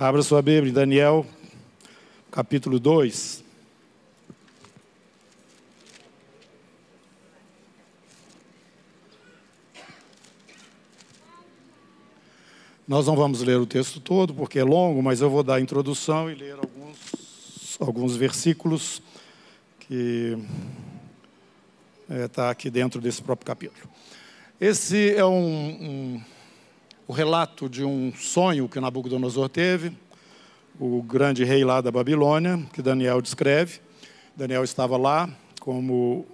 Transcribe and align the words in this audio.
Abra 0.00 0.22
sua 0.22 0.40
Bíblia 0.40 0.72
Daniel, 0.72 1.26
capítulo 2.30 2.78
2. 2.78 3.42
Nós 12.86 13.08
não 13.08 13.16
vamos 13.16 13.42
ler 13.42 13.58
o 13.58 13.66
texto 13.66 13.98
todo, 13.98 14.32
porque 14.32 14.60
é 14.60 14.62
longo, 14.62 15.02
mas 15.02 15.20
eu 15.20 15.28
vou 15.28 15.42
dar 15.42 15.56
a 15.56 15.60
introdução 15.60 16.30
e 16.30 16.36
ler 16.36 16.54
alguns, 16.54 17.76
alguns 17.80 18.14
versículos 18.14 19.02
que 19.80 20.38
está 22.08 22.46
é, 22.46 22.50
aqui 22.50 22.70
dentro 22.70 23.00
desse 23.00 23.20
próprio 23.20 23.46
capítulo. 23.46 23.90
Esse 24.60 25.12
é 25.16 25.24
um, 25.24 25.34
um, 25.34 26.22
o 27.08 27.12
relato 27.14 27.70
de 27.70 27.82
um 27.82 28.12
sonho 28.12 28.68
que 28.68 28.78
Nabucodonosor 28.78 29.48
teve, 29.48 29.92
o 30.78 31.02
grande 31.02 31.42
rei 31.42 31.64
lá 31.64 31.80
da 31.80 31.90
Babilônia, 31.90 32.62
que 32.70 32.82
Daniel 32.82 33.22
descreve. 33.22 33.80
Daniel 34.36 34.62
estava 34.62 34.98
lá 34.98 35.26
como 35.58 36.26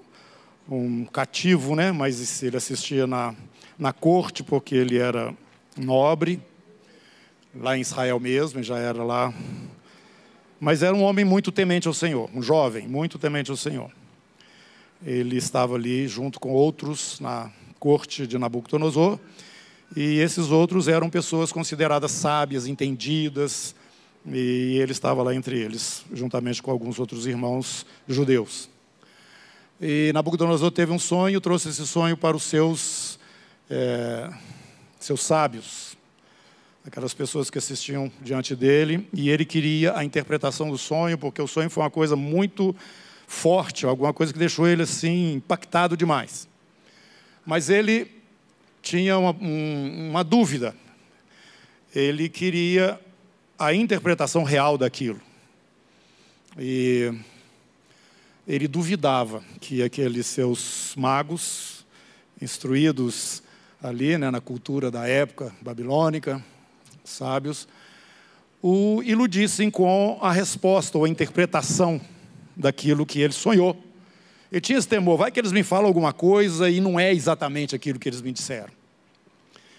um 0.68 1.04
cativo, 1.04 1.76
né? 1.76 1.92
mas 1.92 2.42
ele 2.42 2.56
assistia 2.56 3.06
na, 3.06 3.36
na 3.78 3.92
corte, 3.92 4.42
porque 4.42 4.74
ele 4.74 4.98
era 4.98 5.32
nobre, 5.76 6.42
lá 7.54 7.78
em 7.78 7.80
Israel 7.80 8.18
mesmo, 8.18 8.60
já 8.60 8.76
era 8.76 9.04
lá. 9.04 9.32
Mas 10.58 10.82
era 10.82 10.94
um 10.94 11.04
homem 11.04 11.24
muito 11.24 11.52
temente 11.52 11.86
ao 11.86 11.94
Senhor, 11.94 12.28
um 12.34 12.42
jovem 12.42 12.88
muito 12.88 13.16
temente 13.16 13.48
ao 13.48 13.56
Senhor. 13.56 13.92
Ele 15.06 15.36
estava 15.36 15.76
ali 15.76 16.08
junto 16.08 16.40
com 16.40 16.50
outros 16.50 17.20
na 17.20 17.48
corte 17.78 18.26
de 18.26 18.36
Nabucodonosor, 18.36 19.20
e 19.96 20.18
esses 20.18 20.50
outros 20.50 20.88
eram 20.88 21.08
pessoas 21.08 21.52
consideradas 21.52 22.10
sábias, 22.10 22.66
entendidas, 22.66 23.74
e 24.26 24.78
ele 24.80 24.92
estava 24.92 25.22
lá 25.22 25.34
entre 25.34 25.58
eles, 25.58 26.04
juntamente 26.12 26.62
com 26.62 26.70
alguns 26.70 26.98
outros 26.98 27.26
irmãos 27.26 27.86
judeus. 28.08 28.68
E 29.80 30.10
Nabucodonosor 30.14 30.70
teve 30.70 30.92
um 30.92 30.98
sonho, 30.98 31.40
trouxe 31.40 31.68
esse 31.68 31.86
sonho 31.86 32.16
para 32.16 32.36
os 32.36 32.42
seus, 32.42 33.18
é, 33.70 34.30
seus 34.98 35.22
sábios, 35.22 35.96
aquelas 36.86 37.14
pessoas 37.14 37.48
que 37.48 37.58
assistiam 37.58 38.10
diante 38.20 38.56
dele, 38.56 39.08
e 39.12 39.30
ele 39.30 39.44
queria 39.44 39.96
a 39.96 40.04
interpretação 40.04 40.70
do 40.70 40.78
sonho, 40.78 41.16
porque 41.18 41.40
o 41.40 41.46
sonho 41.46 41.70
foi 41.70 41.82
uma 41.82 41.90
coisa 41.90 42.16
muito 42.16 42.74
forte, 43.26 43.86
alguma 43.86 44.12
coisa 44.12 44.32
que 44.32 44.38
deixou 44.38 44.66
ele 44.66 44.82
assim 44.82 45.34
impactado 45.34 45.96
demais. 45.96 46.48
Mas 47.44 47.68
ele 47.68 48.13
tinha 48.84 49.18
uma, 49.18 49.34
um, 49.40 50.10
uma 50.10 50.22
dúvida. 50.22 50.76
Ele 51.94 52.28
queria 52.28 53.00
a 53.58 53.72
interpretação 53.72 54.44
real 54.44 54.76
daquilo. 54.76 55.20
E 56.58 57.12
ele 58.46 58.68
duvidava 58.68 59.42
que 59.60 59.82
aqueles 59.82 60.26
seus 60.26 60.94
magos, 60.96 61.84
instruídos 62.40 63.42
ali 63.82 64.18
né, 64.18 64.30
na 64.30 64.40
cultura 64.40 64.90
da 64.90 65.08
época 65.08 65.52
babilônica, 65.62 66.44
sábios, 67.02 67.66
o 68.62 69.02
iludissem 69.02 69.70
com 69.70 70.18
a 70.20 70.30
resposta 70.30 70.98
ou 70.98 71.04
a 71.04 71.08
interpretação 71.08 72.00
daquilo 72.54 73.06
que 73.06 73.20
ele 73.20 73.32
sonhou. 73.32 73.82
Ele 74.50 74.60
tinha 74.60 74.78
esse 74.78 74.88
temor, 74.88 75.16
vai 75.16 75.30
que 75.30 75.40
eles 75.40 75.52
me 75.52 75.62
falam 75.62 75.86
alguma 75.86 76.12
coisa 76.12 76.70
e 76.70 76.80
não 76.80 76.98
é 76.98 77.12
exatamente 77.12 77.74
aquilo 77.74 77.98
que 77.98 78.08
eles 78.08 78.22
me 78.22 78.32
disseram. 78.32 78.72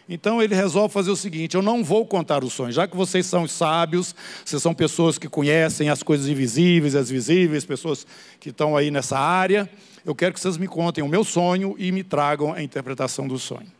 Então 0.08 0.42
ele 0.42 0.54
resolve 0.54 0.94
fazer 0.94 1.10
o 1.10 1.16
seguinte: 1.16 1.56
eu 1.56 1.62
não 1.62 1.84
vou 1.84 2.06
contar 2.06 2.44
os 2.44 2.54
sonhos, 2.54 2.76
já 2.76 2.88
que 2.88 2.96
vocês 2.96 3.26
são 3.26 3.48
sábios, 3.48 4.16
vocês 4.44 4.62
são 4.62 4.74
pessoas 4.74 5.18
que 5.18 5.28
conhecem 5.28 5.90
as 5.90 6.04
coisas 6.04 6.28
invisíveis, 6.28 6.96
as 6.96 7.10
visíveis, 7.10 7.66
pessoas 7.66 8.06
que 8.40 8.50
estão 8.50 8.78
aí 8.78 8.92
nessa 8.92 9.18
área, 9.18 9.70
eu 10.06 10.14
quero 10.14 10.34
que 10.34 10.40
vocês 10.40 10.58
me 10.58 10.68
contem 10.68 11.04
o 11.04 11.08
meu 11.08 11.24
sonho 11.24 11.76
e 11.78 11.92
me 11.92 12.04
tragam 12.04 12.54
a 12.54 12.62
interpretação 12.62 13.28
do 13.28 13.40
sonho. 13.40 13.72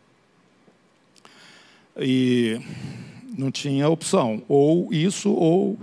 E 1.98 2.60
não 3.38 3.52
tinha 3.52 3.88
opção, 3.88 4.42
ou 4.48 4.92
isso 4.92 5.32
ou 5.32 5.78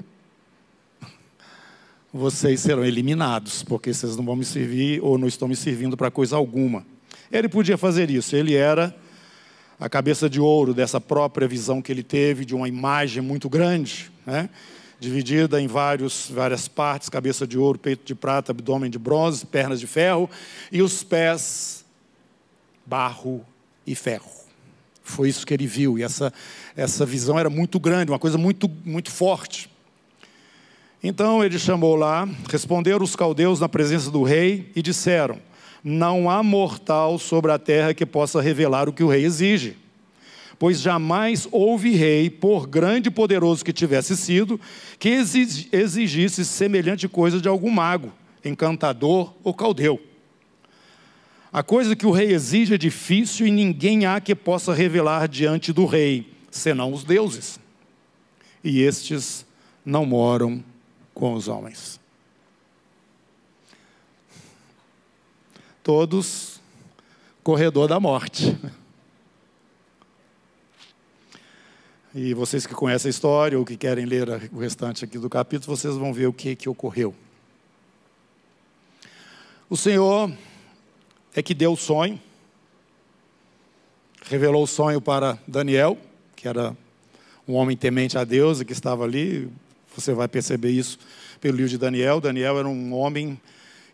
vocês 2.12 2.60
serão 2.60 2.84
eliminados, 2.84 3.62
porque 3.62 3.94
vocês 3.94 4.16
não 4.16 4.24
vão 4.24 4.36
me 4.36 4.44
servir 4.44 5.00
ou 5.02 5.16
não 5.16 5.26
estão 5.26 5.48
me 5.48 5.56
servindo 5.56 5.96
para 5.96 6.10
coisa 6.10 6.36
alguma. 6.36 6.84
Ele 7.30 7.48
podia 7.48 7.78
fazer 7.78 8.10
isso, 8.10 8.36
ele 8.36 8.54
era 8.54 8.94
a 9.80 9.88
cabeça 9.88 10.28
de 10.28 10.38
ouro 10.38 10.74
dessa 10.74 11.00
própria 11.00 11.48
visão 11.48 11.80
que 11.80 11.90
ele 11.90 12.02
teve 12.02 12.44
de 12.44 12.54
uma 12.54 12.68
imagem 12.68 13.22
muito 13.22 13.48
grande, 13.48 14.12
né? 14.26 14.50
dividida 15.00 15.60
em 15.60 15.66
vários, 15.66 16.30
várias 16.30 16.68
partes: 16.68 17.08
cabeça 17.08 17.46
de 17.46 17.58
ouro, 17.58 17.78
peito 17.78 18.04
de 18.04 18.14
prata, 18.14 18.52
abdômen 18.52 18.90
de 18.90 18.98
bronze, 18.98 19.44
pernas 19.44 19.80
de 19.80 19.86
ferro 19.86 20.30
e 20.70 20.82
os 20.82 21.02
pés 21.02 21.84
barro 22.86 23.44
e 23.86 23.94
ferro. 23.94 24.30
Foi 25.02 25.28
isso 25.28 25.46
que 25.46 25.52
ele 25.52 25.66
viu 25.66 25.98
e 25.98 26.02
essa 26.02 26.32
essa 26.76 27.04
visão 27.04 27.38
era 27.38 27.50
muito 27.50 27.80
grande, 27.80 28.12
uma 28.12 28.18
coisa 28.18 28.38
muito 28.38 28.70
muito 28.84 29.10
forte. 29.10 29.71
Então 31.02 31.42
ele 31.42 31.58
chamou 31.58 31.96
lá, 31.96 32.28
responderam 32.48 33.02
os 33.02 33.16
caldeus 33.16 33.58
na 33.58 33.68
presença 33.68 34.08
do 34.08 34.22
rei 34.22 34.70
e 34.76 34.80
disseram: 34.80 35.38
Não 35.82 36.30
há 36.30 36.42
mortal 36.44 37.18
sobre 37.18 37.50
a 37.50 37.58
terra 37.58 37.92
que 37.92 38.06
possa 38.06 38.40
revelar 38.40 38.88
o 38.88 38.92
que 38.92 39.02
o 39.02 39.08
rei 39.08 39.24
exige. 39.24 39.76
Pois 40.60 40.80
jamais 40.80 41.48
houve 41.50 41.90
rei, 41.90 42.30
por 42.30 42.68
grande 42.68 43.08
e 43.08 43.10
poderoso 43.10 43.64
que 43.64 43.72
tivesse 43.72 44.16
sido, 44.16 44.60
que 44.96 45.08
exigisse 45.72 46.44
semelhante 46.44 47.08
coisa 47.08 47.40
de 47.40 47.48
algum 47.48 47.70
mago, 47.70 48.12
encantador 48.44 49.34
ou 49.42 49.52
caldeu. 49.52 50.00
A 51.52 51.64
coisa 51.64 51.96
que 51.96 52.06
o 52.06 52.12
rei 52.12 52.32
exige 52.32 52.74
é 52.74 52.78
difícil 52.78 53.44
e 53.48 53.50
ninguém 53.50 54.06
há 54.06 54.20
que 54.20 54.36
possa 54.36 54.72
revelar 54.72 55.26
diante 55.26 55.72
do 55.72 55.84
rei, 55.84 56.32
senão 56.48 56.92
os 56.92 57.02
deuses. 57.02 57.58
E 58.62 58.82
estes 58.82 59.44
não 59.84 60.06
moram 60.06 60.62
com 61.14 61.34
os 61.34 61.48
homens. 61.48 62.00
Todos 65.82 66.60
corredor 67.42 67.88
da 67.88 67.98
morte. 67.98 68.56
E 72.14 72.34
vocês 72.34 72.66
que 72.66 72.74
conhecem 72.74 73.08
a 73.08 73.10
história 73.10 73.58
ou 73.58 73.64
que 73.64 73.76
querem 73.76 74.04
ler 74.04 74.28
o 74.52 74.58
restante 74.58 75.04
aqui 75.04 75.18
do 75.18 75.30
capítulo, 75.30 75.74
vocês 75.74 75.96
vão 75.96 76.12
ver 76.12 76.26
o 76.26 76.32
que, 76.32 76.54
que 76.54 76.68
ocorreu. 76.68 77.14
O 79.68 79.76
Senhor 79.76 80.30
é 81.34 81.42
que 81.42 81.54
deu 81.54 81.72
o 81.72 81.76
sonho, 81.76 82.20
revelou 84.26 84.62
o 84.62 84.66
sonho 84.66 85.00
para 85.00 85.38
Daniel, 85.48 85.96
que 86.36 86.46
era 86.46 86.76
um 87.48 87.54
homem 87.54 87.76
temente 87.76 88.18
a 88.18 88.24
Deus 88.24 88.60
e 88.60 88.64
que 88.66 88.72
estava 88.72 89.04
ali, 89.04 89.50
você 89.94 90.12
vai 90.12 90.28
perceber 90.28 90.70
isso 90.70 90.98
pelo 91.40 91.56
livro 91.56 91.70
de 91.70 91.78
Daniel. 91.78 92.20
Daniel 92.20 92.58
era 92.58 92.68
um 92.68 92.94
homem 92.94 93.38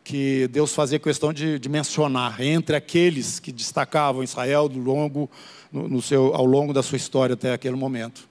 que 0.05 0.49
Deus 0.49 0.75
fazia 0.75 0.99
questão 0.99 1.33
de, 1.33 1.59
de 1.59 1.69
mencionar 1.69 2.41
entre 2.41 2.75
aqueles 2.75 3.39
que 3.39 3.53
destacavam 3.53 4.23
Israel 4.23 4.69
do 4.69 4.79
longo, 4.79 5.31
no, 5.71 5.87
no 5.87 6.01
seu, 6.01 6.35
ao 6.35 6.47
longo 6.47 6.73
da 6.73 6.83
sua 6.83 6.97
história 6.97 7.35
até 7.35 7.53
aquele 7.53 7.77
momento. 7.77 8.27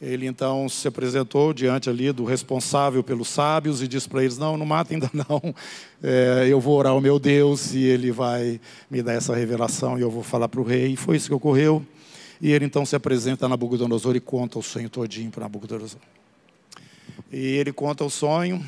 Ele 0.00 0.26
então 0.26 0.68
se 0.68 0.86
apresentou 0.86 1.54
diante 1.54 1.88
ali 1.88 2.12
do 2.12 2.24
responsável 2.24 3.02
pelos 3.02 3.28
sábios 3.28 3.82
e 3.82 3.88
disse 3.88 4.08
para 4.08 4.22
eles: 4.22 4.36
Não, 4.36 4.56
não 4.56 4.66
mata 4.66 4.92
ainda 4.92 5.10
não. 5.12 5.54
É, 6.02 6.46
eu 6.46 6.60
vou 6.60 6.76
orar 6.76 6.92
ao 6.92 7.00
meu 7.00 7.18
Deus 7.18 7.72
e 7.72 7.82
ele 7.82 8.12
vai 8.12 8.60
me 8.90 9.02
dar 9.02 9.14
essa 9.14 9.34
revelação 9.34 9.98
e 9.98 10.02
eu 10.02 10.10
vou 10.10 10.22
falar 10.22 10.46
para 10.46 10.60
o 10.60 10.62
rei. 10.62 10.88
E 10.88 10.96
foi 10.96 11.16
isso 11.16 11.26
que 11.26 11.34
ocorreu. 11.34 11.82
E 12.38 12.52
ele 12.52 12.66
então 12.66 12.84
se 12.84 12.94
apresenta 12.94 13.46
a 13.46 13.48
Nabucodonosor 13.48 14.14
e 14.14 14.20
conta 14.20 14.58
o 14.58 14.62
sonho 14.62 14.90
todinho 14.90 15.30
para 15.30 15.44
Nabucodonosor. 15.44 15.98
E 17.32 17.38
ele 17.38 17.72
conta 17.72 18.04
o 18.04 18.10
sonho 18.10 18.66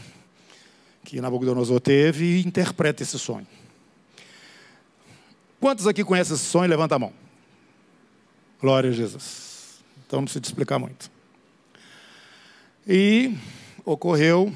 que 1.05 1.21
Nabucodonosor 1.21 1.81
teve 1.81 2.25
e 2.25 2.47
interpreta 2.47 3.03
esse 3.03 3.19
sonho. 3.19 3.47
Quantos 5.61 5.87
aqui 5.87 6.05
conhecem 6.05 6.35
esse 6.35 6.45
sonho? 6.45 6.69
Levanta 6.69 6.97
a 6.97 6.99
mão. 6.99 7.13
Glória 8.61 8.91
a 8.91 8.93
Jesus. 8.93 9.81
Então 10.07 10.21
não 10.21 10.25
precisa 10.25 10.45
explicar 10.45 10.79
muito. 10.79 11.11
E 12.87 13.37
ocorreu 13.85 14.53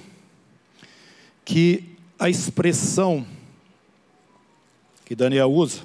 que 1.45 1.97
a 2.19 2.29
expressão 2.29 3.27
que 5.05 5.15
Daniel 5.15 5.51
usa, 5.51 5.83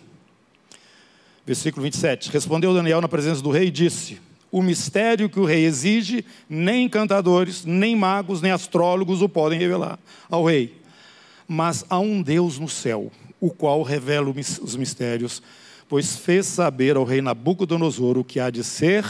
versículo 1.46 1.84
27, 1.84 2.32
respondeu 2.32 2.74
Daniel 2.74 3.02
na 3.02 3.08
presença 3.08 3.42
do 3.42 3.52
rei 3.52 3.68
e 3.68 3.72
disse: 3.72 4.22
o 4.52 4.62
mistério 4.62 5.30
que 5.30 5.40
o 5.40 5.46
rei 5.46 5.66
exige, 5.66 6.26
nem 6.50 6.86
encantadores, 6.86 7.66
nem 7.66 7.96
magos, 7.96 8.42
nem 8.42 8.52
astrólogos 8.52 9.22
o 9.22 9.30
podem 9.30 9.60
revelar 9.60 10.00
ao 10.30 10.46
rei. 10.46 10.82
Mas 11.48 11.86
há 11.90 12.00
um 12.00 12.22
Deus 12.22 12.60
no 12.60 12.68
céu, 12.68 13.12
o 13.40 13.50
qual 13.50 13.84
revela 13.84 14.30
os 14.30 14.76
mistérios, 14.76 15.42
pois 15.88 16.16
fez 16.16 16.46
saber 16.46 16.96
ao 16.96 17.04
rei 17.04 17.22
Nabucodonosor 17.22 18.18
o 18.18 18.24
que 18.24 18.40
há 18.40 18.50
de 18.50 18.64
ser 18.64 19.06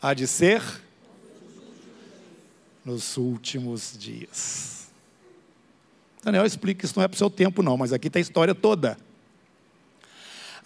há 0.00 0.14
de 0.14 0.26
ser 0.26 0.62
nos 2.84 3.16
últimos 3.16 3.96
dias. 3.98 4.86
Daniel 6.22 6.46
explica 6.46 6.80
que 6.80 6.86
isso 6.86 6.94
não 6.96 7.04
é 7.04 7.08
para 7.08 7.16
o 7.16 7.18
seu 7.18 7.30
tempo, 7.30 7.62
não, 7.62 7.76
mas 7.76 7.92
aqui 7.92 8.06
está 8.06 8.18
a 8.18 8.22
história 8.22 8.54
toda. 8.54 8.96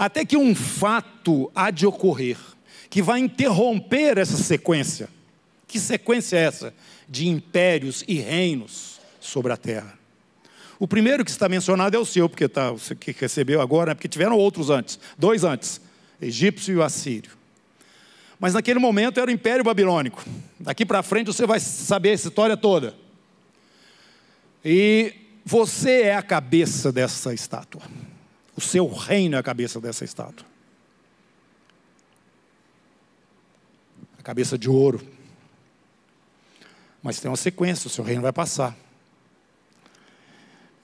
Até 0.00 0.24
que 0.24 0.34
um 0.34 0.54
fato 0.54 1.52
há 1.54 1.70
de 1.70 1.86
ocorrer 1.86 2.38
que 2.88 3.02
vai 3.02 3.20
interromper 3.20 4.16
essa 4.16 4.38
sequência. 4.38 5.10
Que 5.68 5.78
sequência 5.78 6.38
é 6.38 6.44
essa? 6.44 6.74
De 7.06 7.28
impérios 7.28 8.02
e 8.08 8.14
reinos 8.14 8.98
sobre 9.20 9.52
a 9.52 9.58
terra. 9.58 9.92
O 10.78 10.88
primeiro 10.88 11.22
que 11.22 11.30
está 11.30 11.50
mencionado 11.50 11.94
é 11.94 12.00
o 12.00 12.06
seu, 12.06 12.30
porque 12.30 12.48
tá, 12.48 12.72
você 12.72 12.94
que 12.94 13.12
recebeu 13.12 13.60
agora, 13.60 13.90
né? 13.90 13.94
porque 13.94 14.08
tiveram 14.08 14.38
outros 14.38 14.70
antes, 14.70 14.98
dois 15.18 15.44
antes, 15.44 15.82
egípcio 16.18 16.72
e 16.72 16.76
o 16.78 16.82
assírio. 16.82 17.32
Mas 18.38 18.54
naquele 18.54 18.78
momento 18.78 19.20
era 19.20 19.30
o 19.30 19.34
Império 19.34 19.62
Babilônico. 19.62 20.24
Daqui 20.58 20.86
para 20.86 21.02
frente 21.02 21.26
você 21.26 21.46
vai 21.46 21.60
saber 21.60 22.14
essa 22.14 22.28
história 22.28 22.56
toda. 22.56 22.94
E 24.64 25.12
você 25.44 26.04
é 26.04 26.14
a 26.16 26.22
cabeça 26.22 26.90
dessa 26.90 27.34
estátua. 27.34 27.82
O 28.60 28.62
seu 28.62 28.86
reino 28.92 29.36
é 29.36 29.38
a 29.38 29.42
cabeça 29.42 29.80
dessa 29.80 30.04
estátua. 30.04 30.46
A 34.18 34.22
cabeça 34.22 34.58
de 34.58 34.68
ouro. 34.68 35.00
Mas 37.02 37.18
tem 37.18 37.30
uma 37.30 37.38
sequência, 37.38 37.86
o 37.86 37.90
seu 37.90 38.04
reino 38.04 38.20
vai 38.20 38.34
passar. 38.34 38.76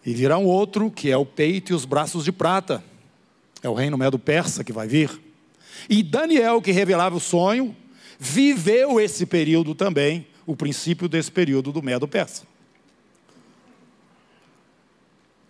E 0.07 0.15
virá 0.15 0.39
um 0.39 0.47
outro, 0.47 0.91
que 0.91 1.11
é 1.11 1.19
o 1.19 1.27
peito 1.27 1.71
e 1.71 1.75
os 1.75 1.85
braços 1.85 2.25
de 2.25 2.33
prata. 2.33 2.83
É 3.63 3.69
o 3.69 3.75
reino 3.75 3.99
medo-persa 3.99 4.65
que 4.65 4.73
vai 4.73 4.89
vir. 4.89 5.11
E 5.87 6.03
Daniel, 6.03 6.63
que 6.63 6.73
revelava 6.73 7.15
o 7.15 7.21
sonho, 7.21 7.77
viveu 8.19 8.99
esse 8.99 9.27
período 9.27 9.75
também, 9.75 10.27
o 10.47 10.57
princípio 10.57 11.11
desse 11.11 11.31
período 11.31 11.71
do 11.73 11.83
Medo-Persa. 11.83 12.45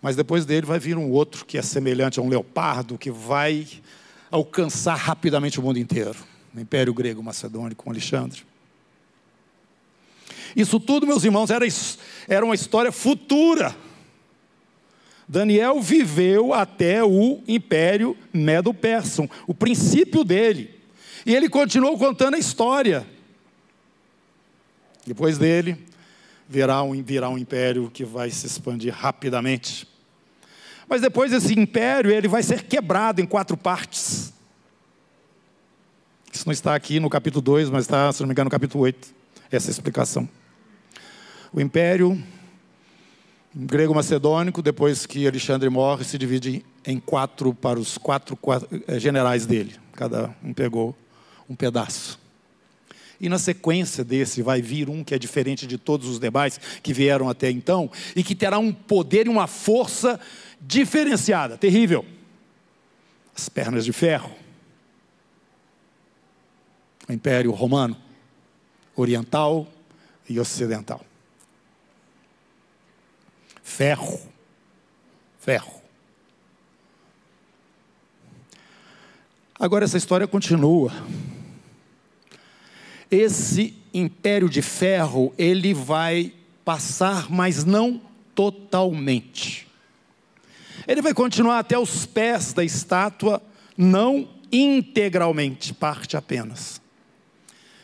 Mas 0.07 0.15
depois 0.15 0.45
dele 0.45 0.65
vai 0.65 0.79
vir 0.79 0.97
um 0.97 1.11
outro 1.11 1.43
que 1.43 1.57
é 1.57 1.61
semelhante 1.61 2.17
a 2.17 2.21
um 2.21 2.29
leopardo, 2.29 2.97
que 2.97 3.11
vai 3.11 3.67
alcançar 4.31 4.95
rapidamente 4.95 5.59
o 5.59 5.61
mundo 5.61 5.79
inteiro. 5.79 6.15
O 6.55 6.59
Império 6.61 6.93
Grego 6.93 7.21
Macedônico 7.21 7.83
com 7.83 7.89
Alexandre. 7.89 8.43
Isso 10.55 10.79
tudo, 10.79 11.05
meus 11.05 11.25
irmãos, 11.25 11.49
era, 11.49 11.65
era 12.25 12.45
uma 12.45 12.55
história 12.55 12.89
futura. 12.89 13.75
Daniel 15.27 15.81
viveu 15.81 16.53
até 16.53 17.03
o 17.03 17.41
Império 17.45 18.15
Medo-Persa, 18.31 19.29
o 19.45 19.53
princípio 19.53 20.23
dele. 20.23 20.73
E 21.25 21.35
ele 21.35 21.49
continuou 21.49 21.97
contando 21.97 22.35
a 22.35 22.39
história. 22.39 23.05
Depois 25.05 25.37
dele, 25.37 25.77
virá 26.47 26.81
um, 26.81 27.03
virá 27.03 27.29
um 27.29 27.37
império 27.37 27.91
que 27.93 28.05
vai 28.05 28.29
se 28.29 28.47
expandir 28.47 28.93
rapidamente. 28.93 29.96
Mas 30.87 31.01
depois 31.01 31.33
esse 31.33 31.57
império 31.57 32.11
ele 32.11 32.27
vai 32.27 32.41
ser 32.41 32.63
quebrado 32.63 33.21
em 33.21 33.25
quatro 33.25 33.57
partes. 33.57 34.33
Isso 36.31 36.45
não 36.45 36.53
está 36.53 36.75
aqui 36.75 36.99
no 36.99 37.09
capítulo 37.09 37.41
2, 37.41 37.69
mas 37.69 37.83
está, 37.85 38.11
se 38.13 38.21
não 38.21 38.27
me 38.27 38.33
engano, 38.33 38.45
no 38.45 38.51
capítulo 38.51 38.83
8, 38.83 39.07
essa 39.51 39.69
explicação. 39.69 40.27
O 41.51 41.59
império 41.59 42.21
grego 43.55 43.93
macedônico, 43.95 44.61
depois 44.61 45.05
que 45.05 45.27
Alexandre 45.27 45.69
morre, 45.69 46.03
se 46.03 46.17
divide 46.17 46.63
em 46.85 46.99
quatro 46.99 47.53
para 47.53 47.79
os 47.79 47.97
quatro, 47.97 48.35
quatro 48.35 48.67
eh, 48.87 48.99
generais 48.99 49.45
dele. 49.45 49.75
Cada 49.93 50.35
um 50.43 50.53
pegou 50.53 50.95
um 51.49 51.55
pedaço. 51.55 52.19
E 53.19 53.27
na 53.29 53.39
sequência 53.39 54.03
desse 54.03 54.41
vai 54.41 54.61
vir 54.61 54.89
um 54.89 55.03
que 55.03 55.15
é 55.15 55.19
diferente 55.19 55.65
de 55.65 55.77
todos 55.77 56.07
os 56.07 56.19
demais 56.19 56.59
que 56.83 56.93
vieram 56.93 57.29
até 57.29 57.49
então 57.49 57.89
e 58.15 58.23
que 58.23 58.35
terá 58.35 58.59
um 58.59 58.71
poder 58.71 59.27
e 59.27 59.29
uma 59.29 59.47
força 59.47 60.19
diferenciada, 60.61 61.57
terrível. 61.57 62.05
As 63.35 63.49
pernas 63.49 63.85
de 63.85 63.93
ferro. 63.93 64.31
O 67.07 67.13
Império 67.13 67.51
Romano, 67.51 67.97
Oriental 68.95 69.67
e 70.29 70.39
Ocidental 70.39 71.05
ferro. 73.77 74.19
Ferro. 75.39 75.81
Agora 79.59 79.85
essa 79.85 79.97
história 79.97 80.27
continua. 80.27 80.91
Esse 83.09 83.73
império 83.93 84.49
de 84.49 84.61
ferro, 84.61 85.33
ele 85.37 85.73
vai 85.73 86.33
passar, 86.65 87.29
mas 87.29 87.63
não 87.63 88.01
totalmente. 88.35 89.67
Ele 90.87 91.01
vai 91.01 91.13
continuar 91.13 91.59
até 91.59 91.77
os 91.77 92.05
pés 92.05 92.53
da 92.53 92.63
estátua, 92.63 93.41
não 93.77 94.27
integralmente, 94.51 95.73
parte 95.73 96.15
apenas. 96.15 96.81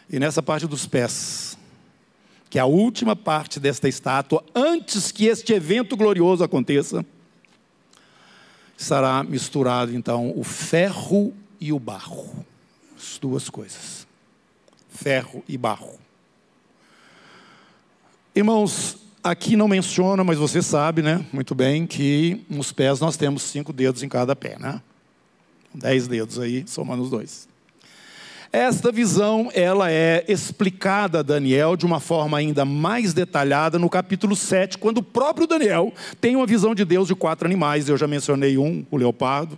E 0.10 0.20
nessa 0.20 0.44
parte 0.44 0.68
dos 0.68 0.86
pés, 0.86 1.58
que 2.50 2.60
é 2.60 2.62
a 2.62 2.66
última 2.66 3.16
parte 3.16 3.60
desta 3.60 3.90
estátua, 3.90 4.44
antes 4.54 5.12
que 5.12 5.26
este 5.26 5.54
evento 5.54 5.98
glorioso 5.98 6.44
aconteça, 6.44 7.06
será 8.78 9.24
misturado 9.24 9.96
então 9.96 10.32
o 10.38 10.44
ferro 10.44 11.34
e 11.60 11.74
o 11.74 11.80
barro. 11.80 12.46
As 12.96 13.18
duas 13.18 13.50
coisas. 13.50 14.06
Ferro 14.94 15.44
e 15.48 15.58
barro. 15.58 16.00
Irmãos, 18.36 18.98
aqui 19.24 19.56
não 19.56 19.68
menciona, 19.68 20.24
mas 20.24 20.38
você 20.38 20.62
sabe, 20.62 21.02
né, 21.02 21.26
muito 21.32 21.54
bem, 21.56 21.86
que 21.86 22.46
nos 22.50 22.72
pés 22.72 23.00
nós 23.00 23.18
temos 23.18 23.44
cinco 23.44 23.74
dedos 23.74 24.04
em 24.04 24.10
cada 24.10 24.36
pé, 24.36 24.58
né? 24.60 24.82
Dez 25.74 26.08
dedos 26.08 26.40
aí, 26.40 26.64
somando 26.68 27.04
os 27.04 27.10
dois. 27.10 27.48
Esta 28.52 28.92
visão, 28.92 29.50
ela 29.52 29.90
é 29.92 30.24
explicada 30.28 31.20
a 31.20 31.24
Daniel 31.24 31.76
de 31.76 31.88
uma 31.88 32.00
forma 32.00 32.38
ainda 32.38 32.64
mais 32.64 33.12
detalhada 33.12 33.80
no 33.80 33.90
capítulo 33.90 34.36
7, 34.36 34.78
quando 34.78 35.00
o 35.00 35.04
próprio 35.04 35.48
Daniel 35.48 35.92
tem 36.22 36.36
uma 36.36 36.46
visão 36.46 36.76
de 36.76 36.86
Deus 36.86 37.08
de 37.08 37.16
quatro 37.16 37.48
animais. 37.48 37.90
Eu 37.90 37.98
já 37.98 38.06
mencionei 38.06 38.56
um, 38.60 38.86
o 38.92 38.98
leopardo, 38.98 39.58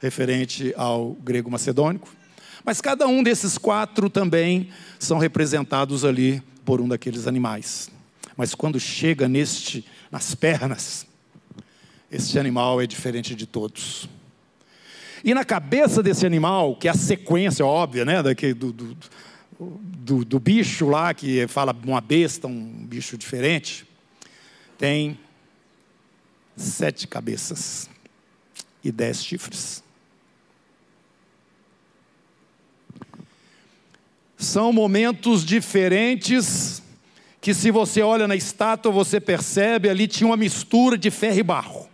referente 0.00 0.72
ao 0.74 1.12
grego 1.22 1.50
macedônico. 1.50 2.08
Mas 2.64 2.80
cada 2.80 3.06
um 3.06 3.22
desses 3.22 3.56
quatro 3.56 4.10
também 4.10 4.68
são 4.98 5.18
representados 5.18 6.04
ali 6.04 6.42
por 6.64 6.80
um 6.80 6.88
daqueles 6.88 7.26
animais. 7.26 7.90
Mas 8.36 8.54
quando 8.54 8.78
chega 8.78 9.28
neste, 9.28 9.84
nas 10.10 10.34
pernas, 10.34 11.06
este 12.10 12.38
animal 12.38 12.80
é 12.80 12.86
diferente 12.86 13.34
de 13.34 13.46
todos. 13.46 14.08
E 15.22 15.34
na 15.34 15.44
cabeça 15.44 16.02
desse 16.02 16.24
animal, 16.24 16.76
que 16.76 16.88
é 16.88 16.90
a 16.90 16.94
sequência 16.94 17.64
óbvia, 17.64 18.04
né, 18.04 18.22
daquele, 18.22 18.54
do, 18.54 18.72
do, 18.72 18.96
do, 19.58 20.24
do 20.24 20.40
bicho 20.40 20.88
lá, 20.88 21.12
que 21.12 21.46
fala 21.46 21.76
uma 21.84 22.00
besta, 22.00 22.46
um 22.46 22.86
bicho 22.86 23.18
diferente, 23.18 23.86
tem 24.78 25.18
sete 26.56 27.06
cabeças 27.06 27.88
e 28.82 28.90
dez 28.90 29.22
chifres. 29.22 29.82
São 34.40 34.72
momentos 34.72 35.44
diferentes 35.44 36.82
que, 37.42 37.52
se 37.52 37.70
você 37.70 38.00
olha 38.00 38.26
na 38.26 38.34
estátua, 38.34 38.90
você 38.90 39.20
percebe 39.20 39.86
ali 39.86 40.08
tinha 40.08 40.26
uma 40.26 40.36
mistura 40.36 40.96
de 40.96 41.10
ferro 41.10 41.38
e 41.38 41.42
barro 41.42 41.90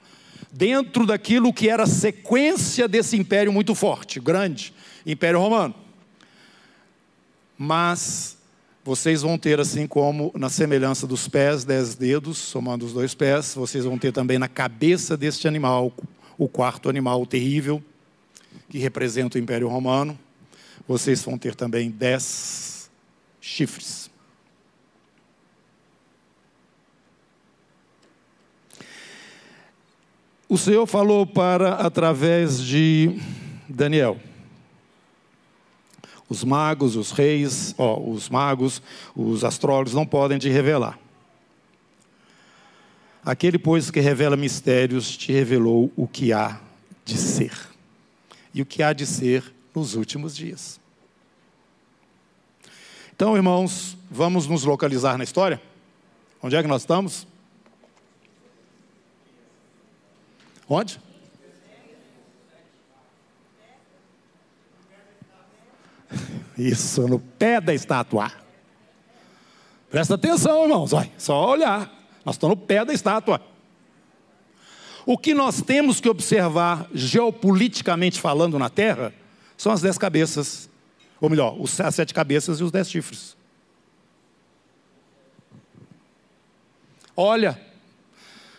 dentro 0.52 1.04
daquilo 1.04 1.52
que 1.52 1.68
era 1.68 1.82
a 1.82 1.88
sequência 1.88 2.86
desse 2.86 3.16
império 3.16 3.52
muito 3.52 3.74
forte, 3.74 4.20
grande, 4.20 4.72
Império 5.04 5.40
Romano. 5.40 5.74
Mas 7.58 8.38
vocês 8.84 9.22
vão 9.22 9.36
ter, 9.36 9.58
assim 9.58 9.88
como 9.88 10.30
na 10.36 10.48
semelhança 10.48 11.04
dos 11.04 11.26
pés, 11.26 11.64
dez 11.64 11.96
dedos, 11.96 12.38
somando 12.38 12.86
os 12.86 12.92
dois 12.92 13.12
pés, 13.12 13.54
vocês 13.56 13.84
vão 13.84 13.98
ter 13.98 14.12
também 14.12 14.38
na 14.38 14.46
cabeça 14.46 15.16
deste 15.16 15.48
animal, 15.48 15.92
o 16.38 16.48
quarto 16.48 16.88
animal 16.88 17.26
terrível, 17.26 17.82
que 18.68 18.78
representa 18.78 19.36
o 19.36 19.40
Império 19.40 19.66
Romano, 19.66 20.16
vocês 20.86 21.22
vão 21.22 21.36
ter 21.36 21.54
também 21.54 21.90
dez 21.90 22.90
chifres. 23.40 24.10
O 30.48 30.56
Senhor 30.56 30.86
falou 30.86 31.26
para 31.26 31.74
através 31.74 32.62
de 32.62 33.20
Daniel. 33.68 34.20
Os 36.28 36.44
magos, 36.44 36.94
os 36.94 37.10
reis, 37.10 37.74
ó, 37.76 37.98
os 37.98 38.28
magos, 38.28 38.80
os 39.14 39.44
astrólogos 39.44 39.92
não 39.92 40.06
podem 40.06 40.38
te 40.38 40.48
revelar. 40.48 40.98
Aquele, 43.24 43.58
pois, 43.58 43.90
que 43.90 43.98
revela 43.98 44.36
mistérios, 44.36 45.16
te 45.16 45.32
revelou 45.32 45.92
o 45.96 46.06
que 46.06 46.32
há 46.32 46.60
de 47.04 47.16
ser. 47.16 47.52
E 48.54 48.62
o 48.62 48.66
que 48.66 48.84
há 48.84 48.92
de 48.92 49.04
ser 49.04 49.52
nos 49.76 49.94
últimos 49.94 50.34
dias. 50.34 50.80
Então, 53.14 53.36
irmãos, 53.36 53.94
vamos 54.10 54.46
nos 54.46 54.64
localizar 54.64 55.18
na 55.18 55.24
história? 55.24 55.60
Onde 56.42 56.56
é 56.56 56.62
que 56.62 56.68
nós 56.68 56.80
estamos? 56.82 57.26
Onde? 60.66 60.98
Isso, 66.56 67.06
no 67.06 67.20
pé 67.20 67.60
da 67.60 67.74
estátua. 67.74 68.32
Presta 69.90 70.14
atenção, 70.14 70.62
irmãos. 70.64 70.94
Olha, 70.94 71.10
só 71.18 71.50
olhar. 71.50 71.92
Nós 72.24 72.36
estamos 72.36 72.56
no 72.56 72.62
pé 72.62 72.82
da 72.82 72.94
estátua. 72.94 73.42
O 75.04 75.18
que 75.18 75.34
nós 75.34 75.60
temos 75.62 76.00
que 76.00 76.08
observar, 76.08 76.88
geopoliticamente 76.92 78.20
falando, 78.20 78.58
na 78.58 78.68
Terra, 78.68 79.12
são 79.56 79.72
as 79.72 79.80
dez 79.80 79.96
cabeças. 79.98 80.68
Ou 81.20 81.30
melhor, 81.30 81.56
as 81.62 81.94
sete 81.94 82.12
cabeças 82.12 82.60
e 82.60 82.64
os 82.64 82.70
dez 82.70 82.90
chifres. 82.90 83.36
Olha, 87.16 87.58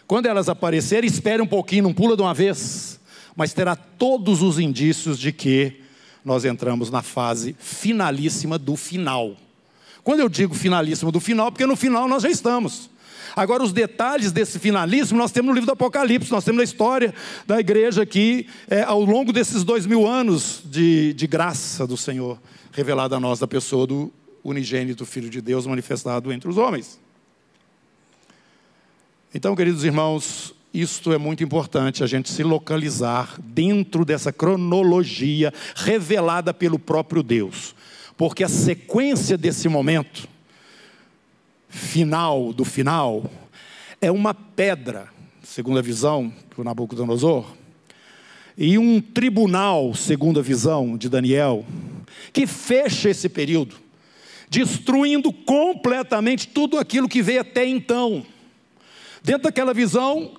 quando 0.07 0.25
elas 0.25 0.49
aparecerem, 0.49 1.07
espere 1.07 1.41
um 1.41 1.47
pouquinho, 1.47 1.83
não 1.83 1.93
pula 1.93 2.15
de 2.15 2.23
uma 2.23 2.33
vez, 2.33 2.99
mas 3.35 3.53
terá 3.53 3.75
todos 3.75 4.41
os 4.41 4.57
indícios 4.57 5.19
de 5.19 5.31
que 5.31 5.81
nós 6.25 6.43
entramos 6.43 6.89
na 6.89 7.03
fase 7.03 7.55
finalíssima 7.59 8.57
do 8.57 8.75
final. 8.75 9.37
Quando 10.03 10.21
eu 10.21 10.29
digo 10.29 10.55
finalíssimo 10.55 11.11
do 11.11 11.19
final, 11.19 11.51
porque 11.51 11.65
no 11.65 11.75
final 11.75 12.07
nós 12.07 12.23
já 12.23 12.29
estamos. 12.29 12.89
Agora, 13.37 13.61
os 13.61 13.71
detalhes 13.71 14.31
desse 14.31 14.57
finalismo 14.57 15.15
nós 15.15 15.31
temos 15.31 15.49
no 15.49 15.53
livro 15.53 15.67
do 15.67 15.73
Apocalipse, 15.73 16.31
nós 16.31 16.43
temos 16.43 16.57
na 16.57 16.63
história 16.63 17.13
da 17.45 17.59
igreja 17.59 18.01
aqui, 18.01 18.47
é, 18.67 18.81
ao 18.81 19.03
longo 19.03 19.31
desses 19.31 19.63
dois 19.63 19.85
mil 19.85 20.07
anos 20.07 20.63
de, 20.65 21.13
de 21.13 21.27
graça 21.27 21.85
do 21.85 21.95
Senhor, 21.95 22.39
revelada 22.71 23.15
a 23.15 23.19
nós 23.19 23.37
da 23.37 23.47
pessoa 23.47 23.85
do 23.85 24.11
unigênito 24.43 25.05
Filho 25.05 25.29
de 25.29 25.39
Deus 25.39 25.67
manifestado 25.67 26.33
entre 26.33 26.49
os 26.49 26.57
homens. 26.57 26.99
Então, 29.31 29.55
queridos 29.55 29.83
irmãos, 29.83 30.51
isto 30.73 31.13
é 31.13 31.17
muito 31.19 31.43
importante, 31.43 32.03
a 32.03 32.07
gente 32.07 32.31
se 32.31 32.41
localizar 32.41 33.39
dentro 33.39 34.03
dessa 34.03 34.33
cronologia 34.33 35.53
revelada 35.75 36.55
pelo 36.55 36.79
próprio 36.79 37.21
Deus. 37.21 37.75
Porque 38.17 38.43
a 38.43 38.49
sequência 38.49 39.37
desse 39.37 39.69
momento, 39.69 40.27
final 41.67 42.53
do 42.53 42.63
final, 42.65 43.29
é 44.01 44.11
uma 44.11 44.33
pedra, 44.33 45.07
segundo 45.43 45.79
a 45.79 45.81
visão 45.81 46.31
do 46.55 46.63
Nabucodonosor, 46.63 47.45
e 48.57 48.77
um 48.77 48.99
tribunal, 48.99 49.93
segundo 49.93 50.39
a 50.39 50.43
visão 50.43 50.97
de 50.97 51.09
Daniel, 51.09 51.65
que 52.33 52.47
fecha 52.47 53.09
esse 53.09 53.29
período, 53.29 53.75
destruindo 54.49 55.31
completamente 55.31 56.47
tudo 56.47 56.79
aquilo 56.79 57.07
que 57.07 57.21
veio 57.21 57.41
até 57.41 57.65
então. 57.65 58.25
Dentro 59.23 59.43
daquela 59.43 59.73
visão, 59.73 60.31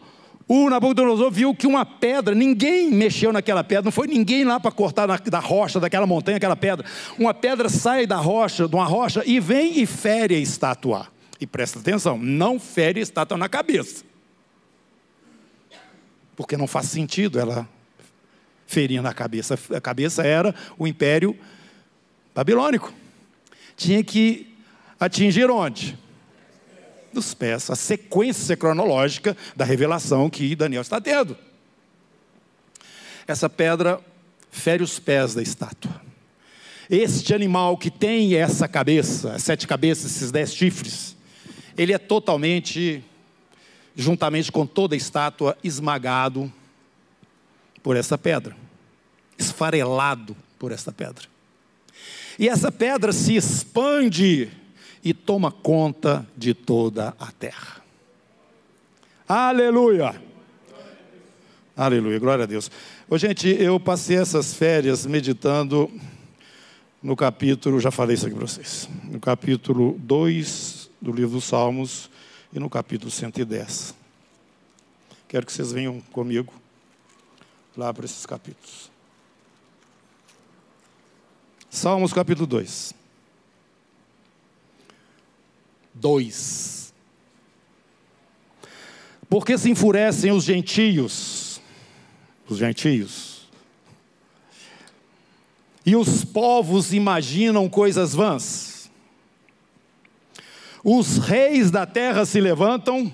o 0.48 0.70
Nabucodonosor 0.70 1.30
viu 1.30 1.54
que 1.54 1.66
uma 1.66 1.84
pedra, 1.84 2.34
ninguém 2.34 2.90
mexeu 2.90 3.32
naquela 3.32 3.62
pedra, 3.62 3.84
não 3.84 3.92
foi 3.92 4.06
ninguém 4.06 4.44
lá 4.44 4.58
para 4.58 4.72
cortar 4.72 5.06
na, 5.06 5.16
da 5.16 5.38
rocha, 5.38 5.78
daquela 5.78 6.06
montanha, 6.06 6.38
aquela 6.38 6.56
pedra. 6.56 6.86
Uma 7.18 7.34
pedra 7.34 7.68
sai 7.68 8.06
da 8.06 8.16
rocha, 8.16 8.66
de 8.66 8.74
uma 8.74 8.86
rocha, 8.86 9.22
e 9.26 9.38
vem 9.38 9.78
e 9.78 9.84
fere 9.84 10.34
a 10.34 10.38
estátua. 10.38 11.06
E 11.40 11.46
presta 11.46 11.78
atenção, 11.78 12.18
não 12.18 12.58
fere 12.58 13.00
a 13.00 13.02
estátua 13.02 13.36
na 13.36 13.48
cabeça. 13.48 14.04
Porque 16.36 16.56
não 16.56 16.66
faz 16.66 16.86
sentido 16.86 17.38
ela 17.38 17.68
ferir 18.66 19.02
na 19.02 19.14
cabeça. 19.14 19.58
A 19.74 19.80
cabeça 19.80 20.22
era 20.22 20.54
o 20.78 20.86
império 20.86 21.38
babilônico. 22.34 22.92
Tinha 23.76 24.02
que 24.02 24.54
atingir 24.98 25.50
onde? 25.50 25.98
dos 27.12 27.34
pés, 27.34 27.70
a 27.70 27.76
sequência 27.76 28.56
cronológica 28.56 29.36
da 29.56 29.64
revelação 29.64 30.28
que 30.30 30.54
Daniel 30.54 30.82
está 30.82 31.00
tendo. 31.00 31.36
Essa 33.26 33.48
pedra 33.48 34.00
fere 34.50 34.82
os 34.82 34.98
pés 34.98 35.34
da 35.34 35.42
estátua. 35.42 36.00
Este 36.88 37.34
animal 37.34 37.76
que 37.76 37.90
tem 37.90 38.34
essa 38.34 38.66
cabeça, 38.66 39.38
sete 39.38 39.66
cabeças, 39.66 40.16
esses 40.16 40.30
dez 40.30 40.54
chifres, 40.54 41.16
ele 41.78 41.92
é 41.92 41.98
totalmente, 41.98 43.04
juntamente 43.94 44.50
com 44.50 44.66
toda 44.66 44.96
a 44.96 44.98
estátua, 44.98 45.56
esmagado 45.62 46.52
por 47.84 47.96
essa 47.96 48.18
pedra, 48.18 48.56
esfarelado 49.38 50.36
por 50.58 50.72
essa 50.72 50.90
pedra. 50.90 51.26
E 52.36 52.48
essa 52.48 52.72
pedra 52.72 53.12
se 53.12 53.36
expande 53.36 54.50
e 55.04 55.14
toma 55.14 55.52
conta 55.52 56.26
de 56.36 56.52
toda 56.52 57.14
a 57.18 57.30
terra. 57.30 57.80
Aleluia! 59.28 60.20
Aleluia, 61.76 62.18
glória 62.18 62.42
a 62.42 62.46
Deus. 62.46 62.68
Ô, 63.08 63.16
gente, 63.16 63.48
eu 63.48 63.78
passei 63.78 64.16
essas 64.16 64.52
férias 64.52 65.06
meditando 65.06 65.88
no 67.00 67.14
capítulo, 67.14 67.78
já 67.78 67.92
falei 67.92 68.14
isso 68.14 68.26
aqui 68.26 68.34
para 68.34 68.46
vocês, 68.46 68.88
no 69.04 69.20
capítulo 69.20 69.96
2 70.00 70.77
do 71.00 71.12
livro 71.12 71.32
dos 71.32 71.44
Salmos 71.44 72.10
e 72.52 72.58
no 72.58 72.68
capítulo 72.68 73.10
110. 73.10 73.94
Quero 75.28 75.46
que 75.46 75.52
vocês 75.52 75.72
venham 75.72 76.00
comigo 76.12 76.52
lá 77.76 77.92
para 77.92 78.04
esses 78.04 78.24
capítulos. 78.24 78.90
Salmos 81.70 82.12
capítulo 82.12 82.46
2. 82.46 82.94
2. 85.94 86.94
Porque 89.28 89.58
se 89.58 89.70
enfurecem 89.70 90.32
os 90.32 90.44
gentios, 90.44 91.60
os 92.48 92.56
gentios, 92.58 93.46
e 95.84 95.94
os 95.94 96.24
povos 96.24 96.92
imaginam 96.92 97.68
coisas 97.68 98.14
vãs. 98.14 98.67
Os 100.90 101.18
reis 101.18 101.70
da 101.70 101.84
terra 101.84 102.24
se 102.24 102.40
levantam 102.40 103.12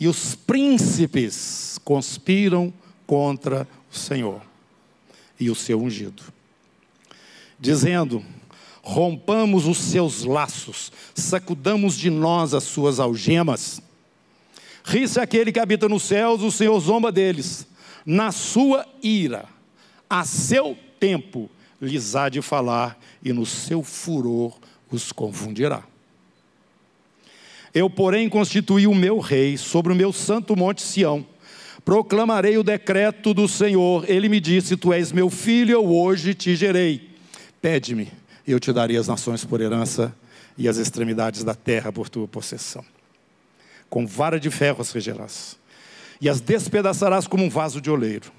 e 0.00 0.08
os 0.08 0.34
príncipes 0.34 1.78
conspiram 1.84 2.74
contra 3.06 3.64
o 3.88 3.96
Senhor 3.96 4.42
e 5.38 5.48
o 5.48 5.54
seu 5.54 5.80
ungido, 5.80 6.24
dizendo: 7.60 8.24
rompamos 8.82 9.68
os 9.68 9.78
seus 9.78 10.24
laços, 10.24 10.90
sacudamos 11.14 11.96
de 11.96 12.10
nós 12.10 12.52
as 12.52 12.64
suas 12.64 12.98
algemas. 12.98 13.80
Ri-se 14.84 15.20
aquele 15.20 15.52
que 15.52 15.60
habita 15.60 15.88
nos 15.88 16.02
céus, 16.02 16.42
o 16.42 16.50
Senhor 16.50 16.80
zomba 16.80 17.12
deles. 17.12 17.68
Na 18.04 18.32
sua 18.32 18.84
ira, 19.00 19.44
a 20.10 20.24
seu 20.24 20.76
tempo, 20.98 21.48
lhes 21.80 22.16
há 22.16 22.28
de 22.28 22.42
falar, 22.42 22.98
e 23.22 23.32
no 23.32 23.46
seu 23.46 23.84
furor 23.84 24.58
os 24.90 25.12
confundirá. 25.12 25.84
Eu, 27.76 27.90
porém, 27.90 28.28
constituí 28.28 28.86
o 28.86 28.94
meu 28.94 29.18
rei 29.18 29.56
sobre 29.56 29.92
o 29.92 29.96
meu 29.96 30.12
santo 30.12 30.56
monte 30.56 30.82
Sião. 30.82 31.26
Proclamarei 31.84 32.56
o 32.56 32.62
decreto 32.62 33.34
do 33.34 33.46
Senhor. 33.46 34.08
Ele 34.08 34.28
me 34.28 34.40
disse: 34.40 34.76
Tu 34.76 34.92
és 34.92 35.12
meu 35.12 35.28
filho, 35.28 35.72
eu 35.72 35.86
hoje 35.86 36.32
te 36.32 36.56
gerei. 36.56 37.10
Pede-me 37.60 38.10
eu 38.46 38.60
te 38.60 38.72
darei 38.72 38.96
as 38.96 39.08
nações 39.08 39.44
por 39.44 39.60
herança 39.60 40.14
e 40.56 40.68
as 40.68 40.76
extremidades 40.76 41.42
da 41.42 41.54
terra 41.54 41.92
por 41.92 42.08
tua 42.08 42.28
possessão. 42.28 42.84
Com 43.90 44.06
vara 44.06 44.38
de 44.38 44.50
ferro 44.50 44.80
as 44.80 44.92
regerás, 44.92 45.56
e 46.20 46.28
as 46.28 46.40
despedaçarás 46.40 47.26
como 47.26 47.44
um 47.44 47.50
vaso 47.50 47.80
de 47.80 47.90
oleiro. 47.90 48.32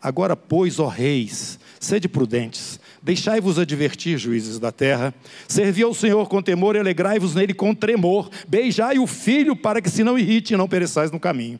Agora, 0.00 0.36
pois, 0.36 0.80
ó 0.80 0.88
reis, 0.88 1.58
sede 1.78 2.08
prudentes, 2.08 2.80
deixai-vos 3.02 3.58
advertir, 3.58 4.16
juízes 4.18 4.58
da 4.58 4.70
terra, 4.70 5.14
servi 5.48 5.82
ao 5.82 5.92
Senhor 5.92 6.28
com 6.28 6.42
temor 6.42 6.76
e 6.76 6.78
alegrai-vos 6.78 7.34
nele 7.34 7.52
com 7.52 7.74
tremor, 7.74 8.30
beijai 8.46 8.98
o 8.98 9.06
filho 9.06 9.56
para 9.56 9.82
que 9.82 9.90
se 9.90 10.04
não 10.04 10.18
irrite 10.18 10.54
e 10.54 10.56
não 10.56 10.68
pereçais 10.68 11.10
no 11.10 11.20
caminho. 11.20 11.58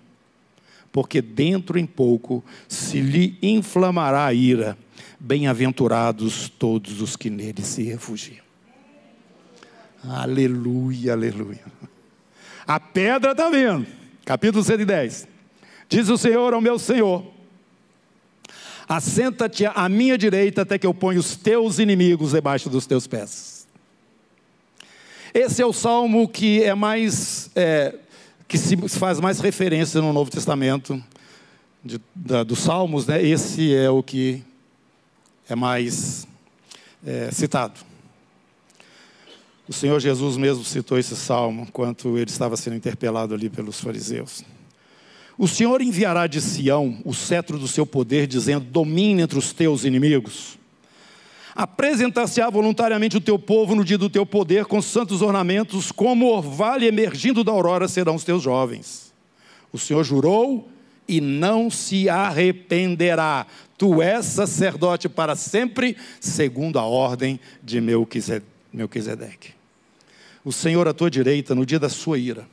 Porque 0.92 1.20
dentro 1.20 1.78
em 1.78 1.86
pouco 1.86 2.44
se 2.68 3.00
lhe 3.00 3.38
inflamará 3.42 4.26
a 4.26 4.34
ira, 4.34 4.76
Bem-aventurados 5.24 6.48
todos 6.48 7.00
os 7.00 7.14
que 7.14 7.30
nele 7.30 7.62
se 7.62 7.84
refugiam. 7.84 8.44
Aleluia, 10.02 11.12
aleluia. 11.12 11.64
A 12.66 12.80
pedra 12.80 13.30
está 13.30 13.48
vindo. 13.48 13.86
Capítulo 14.24 14.64
110. 14.64 15.28
Diz 15.88 16.08
o 16.08 16.18
Senhor 16.18 16.52
ao 16.52 16.60
meu 16.60 16.76
Senhor: 16.76 17.31
Assenta-te 18.92 19.64
à 19.64 19.88
minha 19.88 20.18
direita 20.18 20.60
até 20.60 20.78
que 20.78 20.86
eu 20.86 20.92
ponha 20.92 21.18
os 21.18 21.34
teus 21.34 21.78
inimigos 21.78 22.32
debaixo 22.32 22.68
dos 22.68 22.86
teus 22.86 23.06
pés. 23.06 23.66
Esse 25.32 25.62
é 25.62 25.66
o 25.66 25.72
salmo 25.72 26.28
que 26.28 26.62
é 26.62 26.74
mais 26.74 27.50
é, 27.56 27.94
que 28.46 28.58
se 28.58 28.76
faz 28.90 29.18
mais 29.18 29.40
referência 29.40 29.98
no 30.02 30.12
Novo 30.12 30.30
Testamento 30.30 31.02
de, 31.82 31.98
da, 32.14 32.44
dos 32.44 32.58
Salmos, 32.58 33.06
né? 33.06 33.22
Esse 33.26 33.74
é 33.74 33.88
o 33.88 34.02
que 34.02 34.42
é 35.48 35.54
mais 35.54 36.26
é, 37.06 37.30
citado. 37.30 37.80
O 39.66 39.72
Senhor 39.72 39.98
Jesus 40.00 40.36
mesmo 40.36 40.64
citou 40.64 40.98
esse 40.98 41.16
salmo 41.16 41.62
enquanto 41.62 42.18
ele 42.18 42.30
estava 42.30 42.58
sendo 42.58 42.76
interpelado 42.76 43.32
ali 43.32 43.48
pelos 43.48 43.80
fariseus. 43.80 44.44
O 45.42 45.48
Senhor 45.48 45.82
enviará 45.82 46.28
de 46.28 46.40
Sião 46.40 47.00
o 47.04 47.12
cetro 47.12 47.58
do 47.58 47.66
seu 47.66 47.84
poder, 47.84 48.28
dizendo: 48.28 48.64
domine 48.64 49.22
entre 49.22 49.36
os 49.36 49.52
teus 49.52 49.84
inimigos. 49.84 50.56
Apresentar-se-á 51.52 52.48
voluntariamente 52.48 53.16
o 53.16 53.20
teu 53.20 53.36
povo 53.36 53.74
no 53.74 53.84
dia 53.84 53.98
do 53.98 54.08
teu 54.08 54.24
poder, 54.24 54.66
com 54.66 54.80
santos 54.80 55.20
ornamentos, 55.20 55.90
como 55.90 56.32
orvalho 56.32 56.84
emergindo 56.84 57.42
da 57.42 57.50
aurora 57.50 57.88
serão 57.88 58.14
os 58.14 58.22
teus 58.22 58.40
jovens. 58.40 59.12
O 59.72 59.80
Senhor 59.80 60.04
jurou 60.04 60.70
e 61.08 61.20
não 61.20 61.68
se 61.68 62.08
arrependerá. 62.08 63.44
Tu 63.76 64.00
és 64.00 64.24
sacerdote 64.24 65.08
para 65.08 65.34
sempre, 65.34 65.96
segundo 66.20 66.78
a 66.78 66.84
ordem 66.84 67.40
de 67.60 67.80
Melquisedeque. 67.80 69.54
O 70.44 70.52
Senhor 70.52 70.86
à 70.86 70.94
tua 70.94 71.10
direita, 71.10 71.52
no 71.52 71.66
dia 71.66 71.80
da 71.80 71.88
sua 71.88 72.16
ira, 72.16 72.46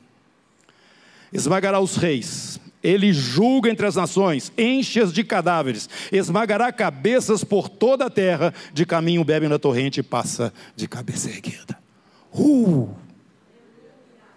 esmagará 1.32 1.78
os 1.78 1.94
reis, 1.94 2.58
ele 2.82 3.12
julga 3.12 3.70
entre 3.70 3.86
as 3.86 3.96
nações, 3.96 4.52
enche-as 4.56 5.12
de 5.12 5.22
cadáveres, 5.22 5.88
esmagará 6.10 6.72
cabeças 6.72 7.44
por 7.44 7.68
toda 7.68 8.06
a 8.06 8.10
terra, 8.10 8.54
de 8.72 8.86
caminho 8.86 9.24
bebe 9.24 9.48
na 9.48 9.58
torrente 9.58 10.00
e 10.00 10.02
passa 10.02 10.52
de 10.74 10.88
cabeça 10.88 11.28
erguida. 11.28 11.78
Uh! 12.32 12.88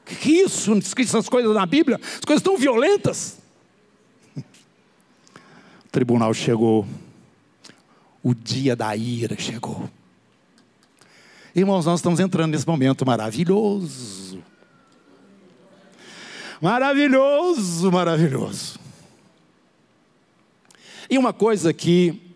Que, 0.06 0.16
que 0.16 0.32
isso? 0.32 0.78
Essas 0.98 1.30
coisas 1.30 1.54
na 1.54 1.66
Bíblia, 1.66 2.00
as 2.04 2.26
coisas 2.26 2.44
tão 2.44 2.58
violentas. 2.58 3.38
O 4.36 4.44
tribunal 5.92 6.34
chegou, 6.34 6.86
o 8.22 8.34
dia 8.34 8.76
da 8.76 8.94
ira 8.96 9.40
chegou. 9.40 9.90
Irmãos, 11.56 11.86
nós 11.86 12.00
estamos 12.00 12.20
entrando 12.20 12.52
nesse 12.52 12.68
momento 12.68 13.06
maravilhoso 13.06 14.23
Maravilhoso, 16.63 17.91
maravilhoso. 17.91 18.79
E 21.10 21.17
uma 21.17 21.34
coisa 21.34 21.74
que 21.74 22.34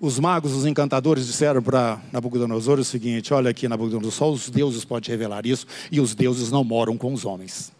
os 0.00 0.18
magos, 0.18 0.52
os 0.52 0.64
encantadores 0.64 1.26
disseram 1.26 1.62
para 1.62 2.00
Nabucodonosor 2.10 2.78
é 2.78 2.80
o 2.80 2.84
seguinte: 2.84 3.34
olha 3.34 3.50
aqui, 3.50 3.68
Nabucodonosor, 3.68 4.12
só 4.12 4.32
os 4.32 4.48
deuses 4.48 4.82
podem 4.82 5.10
revelar 5.10 5.44
isso, 5.44 5.66
e 5.92 6.00
os 6.00 6.14
deuses 6.14 6.50
não 6.50 6.64
moram 6.64 6.96
com 6.96 7.12
os 7.12 7.26
homens. 7.26 7.70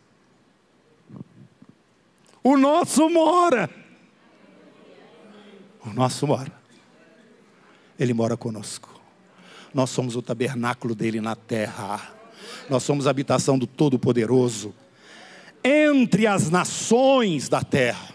O 2.44 2.58
nosso 2.58 3.08
mora. 3.08 3.70
O 5.82 5.94
nosso 5.94 6.26
mora. 6.26 6.52
Ele 7.98 8.12
mora 8.12 8.36
conosco. 8.36 9.00
Nós 9.72 9.88
somos 9.88 10.14
o 10.14 10.20
tabernáculo 10.20 10.94
dele 10.94 11.22
na 11.22 11.34
terra. 11.34 12.12
Nós 12.68 12.82
somos 12.82 13.06
a 13.06 13.10
habitação 13.10 13.58
do 13.58 13.66
Todo-Poderoso 13.66 14.74
entre 15.66 16.28
as 16.28 16.48
nações 16.48 17.48
da 17.48 17.60
terra. 17.60 18.14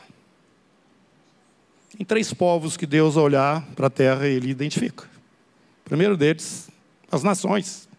Tem 1.98 2.06
três 2.06 2.34
povos 2.34 2.78
que 2.78 2.86
Deus, 2.86 3.18
ao 3.18 3.26
olhar 3.26 3.62
para 3.76 3.88
a 3.88 3.90
terra, 3.90 4.26
ele 4.26 4.50
identifica. 4.50 5.04
O 5.82 5.84
primeiro 5.84 6.16
deles, 6.16 6.70
as 7.12 7.24
nações, 7.24 7.90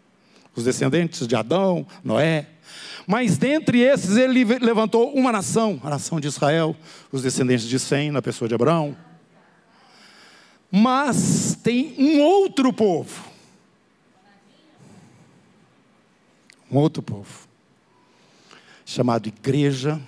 os 0.56 0.64
descendentes 0.64 1.26
de 1.26 1.36
Adão, 1.36 1.86
Noé. 2.02 2.48
Mas 3.06 3.36
dentre 3.36 3.80
esses, 3.80 4.16
ele 4.16 4.42
levantou 4.42 5.12
uma 5.12 5.30
nação, 5.30 5.78
a 5.84 5.90
nação 5.90 6.18
de 6.18 6.28
Israel, 6.28 6.74
os 7.12 7.22
descendentes 7.22 7.68
de 7.68 7.78
Sem, 7.78 8.10
na 8.10 8.22
pessoa 8.22 8.48
de 8.48 8.54
Abraão. 8.54 8.96
Mas 10.70 11.58
tem 11.62 11.94
um 11.98 12.22
outro 12.22 12.72
povo. 12.72 13.30
Um 16.70 16.78
outro 16.78 17.02
povo 17.02 17.51
chamado 18.92 19.26
igreja 19.26 19.98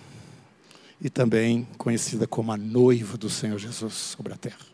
e 1.01 1.09
também 1.09 1.67
conhecida 1.79 2.27
como 2.27 2.53
a 2.53 2.57
noiva 2.57 3.17
do 3.17 3.31
Senhor 3.31 3.59
Jesus 3.59 3.95
sobre 3.95 4.35
a 4.35 4.37
terra. 4.37 4.67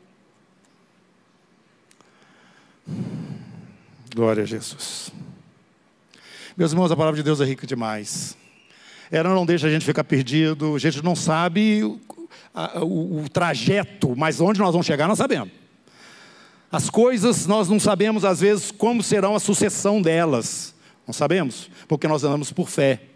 Glória 4.13 4.43
a 4.43 4.47
Jesus. 4.47 5.13
Meus 6.57 6.73
irmãos, 6.73 6.91
a 6.91 6.97
palavra 6.97 7.17
de 7.19 7.23
Deus 7.23 7.41
é 7.41 7.45
rica 7.45 7.67
demais. 7.67 8.37
Ela 9.13 9.33
não 9.33 9.47
deixa 9.47 9.69
a 9.69 9.71
gente 9.71 9.85
ficar 9.85 10.03
perdido, 10.03 10.75
a 10.75 10.79
gente 10.79 11.03
não 11.05 11.15
sabe 11.15 11.85
o, 11.85 12.01
o, 12.83 13.23
o 13.23 13.29
trajeto, 13.29 14.17
mas 14.17 14.41
onde 14.41 14.59
nós 14.59 14.73
vamos 14.73 14.87
chegar 14.87 15.07
nós 15.07 15.19
sabemos. 15.19 15.51
As 16.71 16.91
coisas 16.91 17.47
nós 17.47 17.69
não 17.69 17.79
sabemos 17.79 18.25
às 18.25 18.41
vezes 18.41 18.73
como 18.73 19.05
serão 19.05 19.37
a 19.37 19.41
sucessão 19.41 20.03
delas. 20.03 20.75
Não 21.07 21.15
sabemos, 21.15 21.71
porque 21.87 22.09
nós 22.09 22.25
andamos 22.25 22.53
por 22.53 22.69
fé 22.69 23.10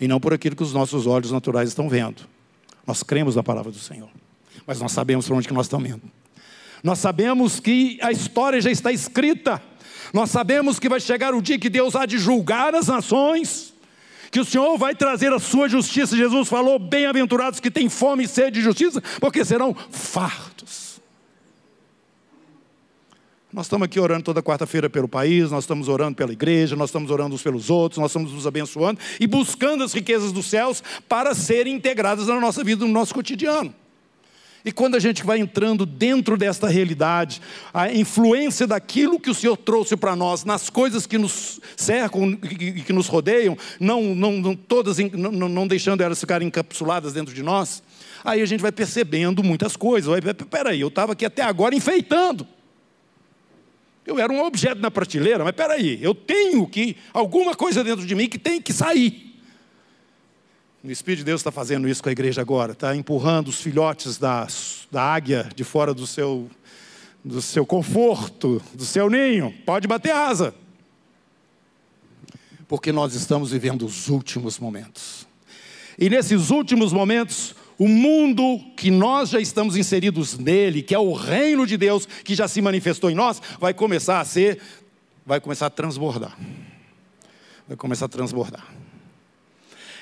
e 0.00 0.06
não 0.06 0.20
por 0.20 0.32
aquilo 0.32 0.56
que 0.56 0.62
os 0.62 0.72
nossos 0.72 1.06
olhos 1.06 1.30
naturais 1.30 1.68
estão 1.68 1.88
vendo. 1.88 2.22
Nós 2.86 3.02
cremos 3.02 3.36
na 3.36 3.42
palavra 3.42 3.70
do 3.70 3.78
Senhor, 3.78 4.08
mas 4.66 4.80
nós 4.80 4.92
sabemos 4.92 5.26
para 5.26 5.36
onde 5.36 5.48
que 5.48 5.54
nós 5.54 5.66
estamos 5.66 5.88
indo. 5.90 6.02
Nós 6.82 6.98
sabemos 6.98 7.60
que 7.60 7.98
a 8.00 8.12
história 8.12 8.60
já 8.60 8.70
está 8.70 8.92
escrita. 8.92 9.60
Nós 10.12 10.30
sabemos 10.30 10.78
que 10.78 10.88
vai 10.88 11.00
chegar 11.00 11.34
o 11.34 11.42
dia 11.42 11.58
que 11.58 11.68
Deus 11.68 11.94
há 11.96 12.06
de 12.06 12.18
julgar 12.18 12.74
as 12.74 12.86
nações, 12.86 13.74
que 14.30 14.40
o 14.40 14.44
Senhor 14.44 14.78
vai 14.78 14.94
trazer 14.94 15.32
a 15.32 15.38
sua 15.38 15.68
justiça. 15.68 16.16
Jesus 16.16 16.48
falou: 16.48 16.78
bem-aventurados 16.78 17.60
que 17.60 17.70
têm 17.70 17.88
fome 17.88 18.24
e 18.24 18.28
sede 18.28 18.52
de 18.52 18.62
justiça, 18.62 19.02
porque 19.20 19.44
serão 19.44 19.74
fartos. 19.90 20.87
Nós 23.50 23.64
estamos 23.64 23.86
aqui 23.86 23.98
orando 23.98 24.24
toda 24.24 24.42
quarta-feira 24.42 24.90
pelo 24.90 25.08
país, 25.08 25.50
nós 25.50 25.64
estamos 25.64 25.88
orando 25.88 26.14
pela 26.14 26.32
igreja, 26.32 26.76
nós 26.76 26.90
estamos 26.90 27.10
orando 27.10 27.34
uns 27.34 27.42
pelos 27.42 27.70
outros, 27.70 27.98
nós 27.98 28.10
estamos 28.10 28.30
nos 28.30 28.46
abençoando 28.46 29.00
e 29.18 29.26
buscando 29.26 29.82
as 29.82 29.94
riquezas 29.94 30.32
dos 30.32 30.44
céus 30.46 30.82
para 31.08 31.34
serem 31.34 31.74
integradas 31.74 32.26
na 32.26 32.38
nossa 32.38 32.62
vida, 32.62 32.84
no 32.84 32.92
nosso 32.92 33.14
cotidiano. 33.14 33.74
E 34.62 34.70
quando 34.70 34.96
a 34.96 34.98
gente 34.98 35.24
vai 35.24 35.38
entrando 35.38 35.86
dentro 35.86 36.36
desta 36.36 36.68
realidade, 36.68 37.40
a 37.72 37.90
influência 37.90 38.66
daquilo 38.66 39.18
que 39.18 39.30
o 39.30 39.34
Senhor 39.34 39.56
trouxe 39.56 39.96
para 39.96 40.14
nós, 40.14 40.44
nas 40.44 40.68
coisas 40.68 41.06
que 41.06 41.16
nos 41.16 41.58
cercam 41.74 42.38
e 42.42 42.82
que 42.82 42.92
nos 42.92 43.06
rodeiam, 43.06 43.56
não, 43.80 44.14
não, 44.14 44.32
não 44.32 44.54
todas, 44.54 44.98
não, 44.98 45.48
não 45.48 45.66
deixando 45.66 46.02
elas 46.02 46.20
ficarem 46.20 46.48
encapsuladas 46.48 47.14
dentro 47.14 47.32
de 47.32 47.42
nós, 47.42 47.82
aí 48.22 48.42
a 48.42 48.46
gente 48.46 48.60
vai 48.60 48.72
percebendo 48.72 49.42
muitas 49.42 49.74
coisas. 49.74 50.12
Peraí, 50.50 50.82
eu 50.82 50.88
estava 50.88 51.12
aqui 51.12 51.24
até 51.24 51.40
agora 51.40 51.74
enfeitando. 51.74 52.46
Eu 54.08 54.18
era 54.18 54.32
um 54.32 54.42
objeto 54.42 54.80
na 54.80 54.90
prateleira, 54.90 55.44
mas 55.44 55.52
peraí, 55.52 56.02
eu 56.02 56.14
tenho 56.14 56.66
que, 56.66 56.96
alguma 57.12 57.54
coisa 57.54 57.84
dentro 57.84 58.06
de 58.06 58.14
mim 58.14 58.26
que 58.26 58.38
tem 58.38 58.58
que 58.58 58.72
sair. 58.72 59.38
O 60.82 60.90
Espírito 60.90 61.18
de 61.18 61.24
Deus 61.26 61.42
está 61.42 61.52
fazendo 61.52 61.86
isso 61.86 62.02
com 62.02 62.08
a 62.08 62.12
igreja 62.12 62.40
agora, 62.40 62.72
está 62.72 62.96
empurrando 62.96 63.48
os 63.48 63.60
filhotes 63.60 64.16
da, 64.16 64.46
da 64.90 65.02
águia 65.02 65.50
de 65.54 65.62
fora 65.62 65.92
do 65.92 66.06
seu, 66.06 66.48
do 67.22 67.42
seu 67.42 67.66
conforto, 67.66 68.62
do 68.72 68.86
seu 68.86 69.10
ninho. 69.10 69.52
Pode 69.66 69.86
bater 69.86 70.12
asa. 70.12 70.54
Porque 72.66 72.90
nós 72.90 73.12
estamos 73.12 73.50
vivendo 73.50 73.84
os 73.84 74.08
últimos 74.08 74.58
momentos. 74.58 75.28
E 75.98 76.08
nesses 76.08 76.48
últimos 76.48 76.94
momentos, 76.94 77.54
o 77.78 77.86
mundo 77.86 78.60
que 78.76 78.90
nós 78.90 79.30
já 79.30 79.40
estamos 79.40 79.76
inseridos 79.76 80.36
nele, 80.36 80.82
que 80.82 80.94
é 80.94 80.98
o 80.98 81.12
reino 81.12 81.64
de 81.64 81.76
Deus 81.76 82.06
que 82.24 82.34
já 82.34 82.48
se 82.48 82.60
manifestou 82.60 83.08
em 83.08 83.14
nós, 83.14 83.40
vai 83.60 83.72
começar 83.72 84.20
a 84.20 84.24
ser, 84.24 84.60
vai 85.24 85.40
começar 85.40 85.66
a 85.66 85.70
transbordar. 85.70 86.36
Vai 87.68 87.76
começar 87.76 88.06
a 88.06 88.08
transbordar. 88.08 88.66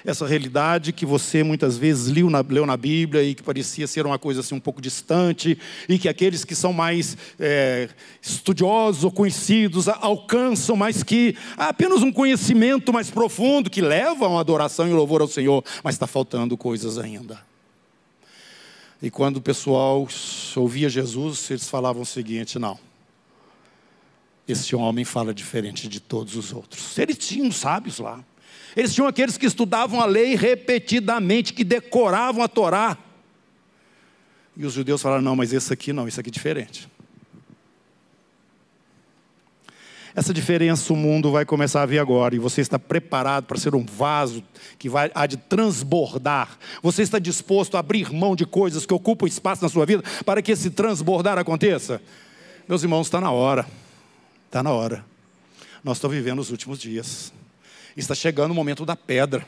Essa 0.06 0.24
realidade 0.24 0.92
que 0.92 1.04
você 1.04 1.42
muitas 1.42 1.76
vezes 1.76 2.06
leu 2.06 2.30
na, 2.30 2.40
leu 2.40 2.64
na 2.64 2.76
Bíblia 2.76 3.24
e 3.24 3.34
que 3.34 3.42
parecia 3.42 3.88
ser 3.88 4.06
uma 4.06 4.20
coisa 4.20 4.38
assim 4.38 4.54
um 4.54 4.60
pouco 4.60 4.80
distante, 4.80 5.58
e 5.88 5.98
que 5.98 6.08
aqueles 6.08 6.44
que 6.44 6.54
são 6.54 6.72
mais 6.72 7.16
é, 7.40 7.88
estudiosos 8.22 9.02
ou 9.02 9.10
conhecidos 9.10 9.88
alcançam, 9.88 10.76
mas 10.76 11.02
que 11.02 11.36
há 11.56 11.70
apenas 11.70 12.02
um 12.02 12.12
conhecimento 12.12 12.92
mais 12.92 13.10
profundo 13.10 13.68
que 13.68 13.82
leva 13.82 14.26
a 14.26 14.28
uma 14.28 14.40
adoração 14.40 14.88
e 14.88 14.92
louvor 14.92 15.20
ao 15.20 15.28
Senhor, 15.28 15.62
mas 15.82 15.96
está 15.96 16.06
faltando 16.06 16.56
coisas 16.56 16.98
ainda. 16.98 17.44
E 19.02 19.10
quando 19.10 19.36
o 19.36 19.40
pessoal 19.40 20.08
ouvia 20.56 20.88
Jesus, 20.88 21.50
eles 21.50 21.68
falavam 21.68 22.02
o 22.02 22.06
seguinte: 22.06 22.58
não, 22.58 22.78
esse 24.48 24.74
homem 24.74 25.04
fala 25.04 25.34
diferente 25.34 25.88
de 25.88 26.00
todos 26.00 26.36
os 26.36 26.52
outros. 26.52 26.98
Eles 26.98 27.18
tinham 27.18 27.50
sábios 27.52 27.98
lá. 27.98 28.24
Eles 28.76 28.94
tinham 28.94 29.08
aqueles 29.08 29.36
que 29.38 29.46
estudavam 29.46 30.00
a 30.00 30.06
lei 30.06 30.34
repetidamente, 30.34 31.52
que 31.52 31.64
decoravam 31.64 32.42
a 32.42 32.48
Torá. 32.48 32.96
E 34.56 34.64
os 34.64 34.72
judeus 34.72 35.02
falaram: 35.02 35.22
não, 35.22 35.36
mas 35.36 35.52
esse 35.52 35.72
aqui 35.72 35.92
não, 35.92 36.06
esse 36.08 36.18
aqui 36.18 36.30
é 36.30 36.32
diferente. 36.32 36.88
Essa 40.16 40.32
diferença 40.32 40.94
o 40.94 40.96
mundo 40.96 41.30
vai 41.30 41.44
começar 41.44 41.82
a 41.82 41.86
ver 41.86 41.98
agora, 41.98 42.34
e 42.34 42.38
você 42.38 42.62
está 42.62 42.78
preparado 42.78 43.44
para 43.44 43.58
ser 43.58 43.74
um 43.74 43.84
vaso 43.84 44.42
que 44.78 44.88
vai, 44.88 45.10
há 45.14 45.26
de 45.26 45.36
transbordar. 45.36 46.56
Você 46.82 47.02
está 47.02 47.18
disposto 47.18 47.76
a 47.76 47.80
abrir 47.80 48.10
mão 48.10 48.34
de 48.34 48.46
coisas 48.46 48.86
que 48.86 48.94
ocupam 48.94 49.26
espaço 49.26 49.62
na 49.62 49.68
sua 49.68 49.84
vida 49.84 50.02
para 50.24 50.40
que 50.40 50.52
esse 50.52 50.70
transbordar 50.70 51.36
aconteça? 51.36 52.00
Meus 52.66 52.82
irmãos, 52.82 53.08
está 53.08 53.20
na 53.20 53.30
hora. 53.30 53.66
Está 54.46 54.62
na 54.62 54.70
hora. 54.70 55.04
Nós 55.84 55.98
estamos 55.98 56.16
vivendo 56.16 56.38
os 56.38 56.50
últimos 56.50 56.78
dias. 56.78 57.30
Está 57.94 58.14
chegando 58.14 58.52
o 58.52 58.54
momento 58.54 58.86
da 58.86 58.96
pedra. 58.96 59.46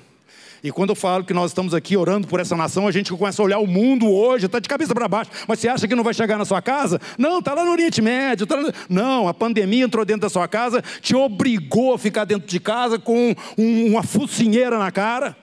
E 0.62 0.72
quando 0.72 0.90
eu 0.90 0.96
falo 0.96 1.24
que 1.24 1.32
nós 1.32 1.50
estamos 1.50 1.72
aqui 1.72 1.96
orando 1.96 2.26
por 2.26 2.40
essa 2.40 2.56
nação, 2.56 2.88
a 2.88 2.90
gente 2.90 3.12
começa 3.12 3.40
a 3.40 3.44
olhar 3.44 3.58
o 3.58 3.66
mundo 3.66 4.10
hoje, 4.10 4.46
está 4.46 4.58
de 4.58 4.68
cabeça 4.68 4.94
para 4.94 5.06
baixo. 5.06 5.30
Mas 5.46 5.60
você 5.60 5.68
acha 5.68 5.86
que 5.86 5.94
não 5.94 6.02
vai 6.02 6.14
chegar 6.14 6.36
na 6.36 6.44
sua 6.44 6.60
casa? 6.60 7.00
Não, 7.16 7.38
está 7.38 7.54
lá 7.54 7.64
no 7.64 7.70
Oriente 7.70 8.02
Médio. 8.02 8.46
Tá 8.46 8.56
lá... 8.56 8.72
Não, 8.88 9.28
a 9.28 9.34
pandemia 9.34 9.84
entrou 9.84 10.04
dentro 10.04 10.22
da 10.22 10.28
sua 10.28 10.48
casa, 10.48 10.82
te 11.00 11.14
obrigou 11.14 11.94
a 11.94 11.98
ficar 11.98 12.24
dentro 12.24 12.48
de 12.48 12.58
casa 12.58 12.98
com 12.98 13.34
um, 13.56 13.86
uma 13.86 14.02
focinheira 14.02 14.78
na 14.78 14.90
cara. 14.90 15.36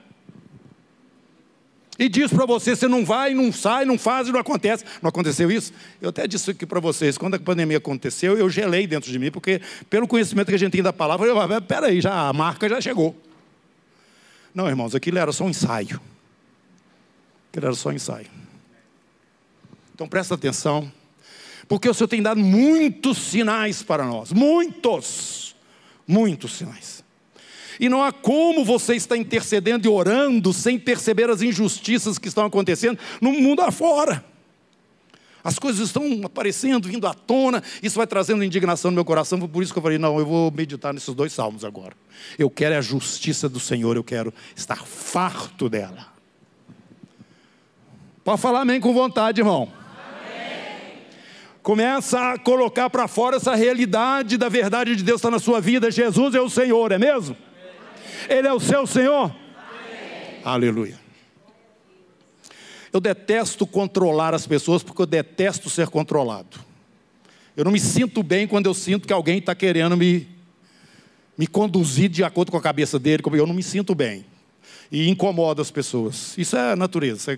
E 1.97 2.10
diz 2.10 2.30
para 2.30 2.45
você, 2.45 2.75
você 2.75 2.89
não 2.89 3.06
vai, 3.06 3.34
não 3.34 3.54
sai, 3.54 3.86
não 3.86 3.97
faz 3.97 4.28
e 4.28 4.32
não 4.32 4.39
acontece. 4.39 4.84
Não 5.01 5.08
aconteceu 5.08 5.49
isso? 5.49 5.71
Eu 6.01 6.10
até 6.10 6.28
disse 6.28 6.51
aqui 6.51 6.65
para 6.65 6.82
vocês, 6.82 7.17
quando 7.17 7.36
a 7.36 7.39
pandemia 7.39 7.78
aconteceu, 7.78 8.38
eu 8.38 8.49
gelei 8.49 8.86
dentro 8.86 9.10
de 9.10 9.17
mim, 9.17 9.32
porque 9.32 9.62
pelo 9.89 10.06
conhecimento 10.06 10.47
que 10.47 10.56
a 10.56 10.60
gente 10.60 10.73
tem 10.73 10.84
da 10.84 10.91
palavra, 10.91 11.25
eu 11.25 11.36
falei, 11.36 11.62
peraí, 11.62 12.01
já, 12.01 12.28
a 12.28 12.34
marca 12.34 12.67
já 12.67 12.82
chegou. 12.82 13.15
Não, 14.56 14.70
irmãos, 14.70 14.96
aquilo 14.96 15.20
era 15.20 15.34
só 15.34 15.44
um 15.44 15.50
ensaio. 15.50 16.00
Aquilo 17.50 17.65
era 17.65 17.76
só 17.76 17.89
um 17.89 17.91
ensaio. 17.91 18.28
Então 19.94 20.08
presta 20.08 20.34
atenção, 20.34 20.91
porque 21.68 21.89
o 21.89 21.94
Senhor 21.94 22.08
tem 22.08 22.22
dado 22.22 22.39
muitos 22.39 23.18
sinais 23.18 23.84
para 23.84 24.06
nós, 24.06 24.32
muitos, 24.32 25.56
muitos 26.08 26.54
sinais. 26.54 27.04
E 27.80 27.89
não 27.89 28.02
há 28.02 28.13
como 28.13 28.63
você 28.63 28.96
estar 28.96 29.18
intercedendo 29.18 29.86
e 29.86 29.89
orando 29.89 30.54
sem 30.54 30.80
perceber 30.80 31.30
as 31.30 31.41
injustiças 31.41 32.18
que 32.18 32.30
estão 32.30 32.46
acontecendo 32.46 32.98
no 33.22 33.34
mundo 33.34 33.62
afora. 33.62 34.24
As 35.45 35.60
coisas 35.60 35.89
estão 35.89 36.21
aparecendo, 36.23 36.88
vindo 36.88 37.05
à 37.05 37.13
tona, 37.13 37.62
isso 37.84 37.97
vai 37.97 38.08
trazendo 38.08 38.43
indignação 38.43 38.89
no 38.89 38.95
meu 38.95 39.05
coração, 39.05 39.39
por 39.39 39.62
isso 39.62 39.71
que 39.71 39.77
eu 39.77 39.84
falei: 39.84 39.99
não, 39.99 40.17
eu 40.17 40.25
vou 40.25 40.51
meditar 40.51 40.91
nesses 40.91 41.13
dois 41.13 41.31
salmos 41.31 41.63
agora. 41.63 41.93
Eu 42.39 42.49
quero 42.49 42.75
a 42.75 42.81
justiça 42.81 43.47
do 43.47 43.60
Senhor, 43.60 43.95
eu 43.95 44.03
quero 44.03 44.34
estar 44.55 44.84
farto 44.84 45.69
dela. 45.69 46.08
Pode 48.23 48.41
falar 48.41 48.62
amém 48.62 48.81
com 48.81 48.91
vontade, 48.91 49.39
irmão. 49.39 49.71
Começa 51.62 52.31
a 52.31 52.39
colocar 52.39 52.89
para 52.89 53.08
fora 53.08 53.38
essa 53.38 53.53
realidade 53.53 54.38
da 54.38 54.49
verdade 54.49 54.95
de 54.95 55.03
Deus 55.03 55.19
está 55.19 55.29
na 55.29 55.38
sua 55.38 55.62
vida. 55.62 55.91
Jesus 55.91 56.34
é 56.34 56.41
o 56.41 56.49
Senhor, 56.49 56.91
é 56.91 56.97
mesmo? 56.97 57.38
Ele 58.27 58.47
é 58.47 58.53
o 58.53 58.60
seu 58.60 58.88
Senhor? 58.88 59.25
Amém. 59.25 60.41
Aleluia. 60.43 61.05
Eu 62.95 63.01
detesto 63.01 63.67
controlar 63.67 64.34
as 64.34 64.47
pessoas 64.47 64.81
porque 64.81 65.01
eu 65.01 65.05
detesto 65.05 65.69
ser 65.69 65.89
controlado. 65.89 66.58
Eu 67.53 67.65
não 67.65 67.71
me 67.73 67.79
sinto 67.79 68.23
bem 68.23 68.47
quando 68.47 68.67
eu 68.67 68.73
sinto 68.73 69.05
que 69.05 69.12
alguém 69.12 69.39
está 69.39 69.53
querendo 69.53 69.97
me, 69.97 70.25
me 71.38 71.45
conduzir 71.45 72.08
de 72.08 72.23
acordo 72.23 72.53
com 72.53 72.58
a 72.58 72.62
cabeça 72.62 72.97
dele. 72.97 73.21
Eu 73.34 73.45
não 73.45 73.53
me 73.53 73.63
sinto 73.63 73.93
bem. 73.93 74.25
E 74.89 75.10
incomoda 75.10 75.62
as 75.62 75.69
pessoas. 75.69 76.38
Isso 76.38 76.55
é 76.55 76.73
natureza. 76.73 77.38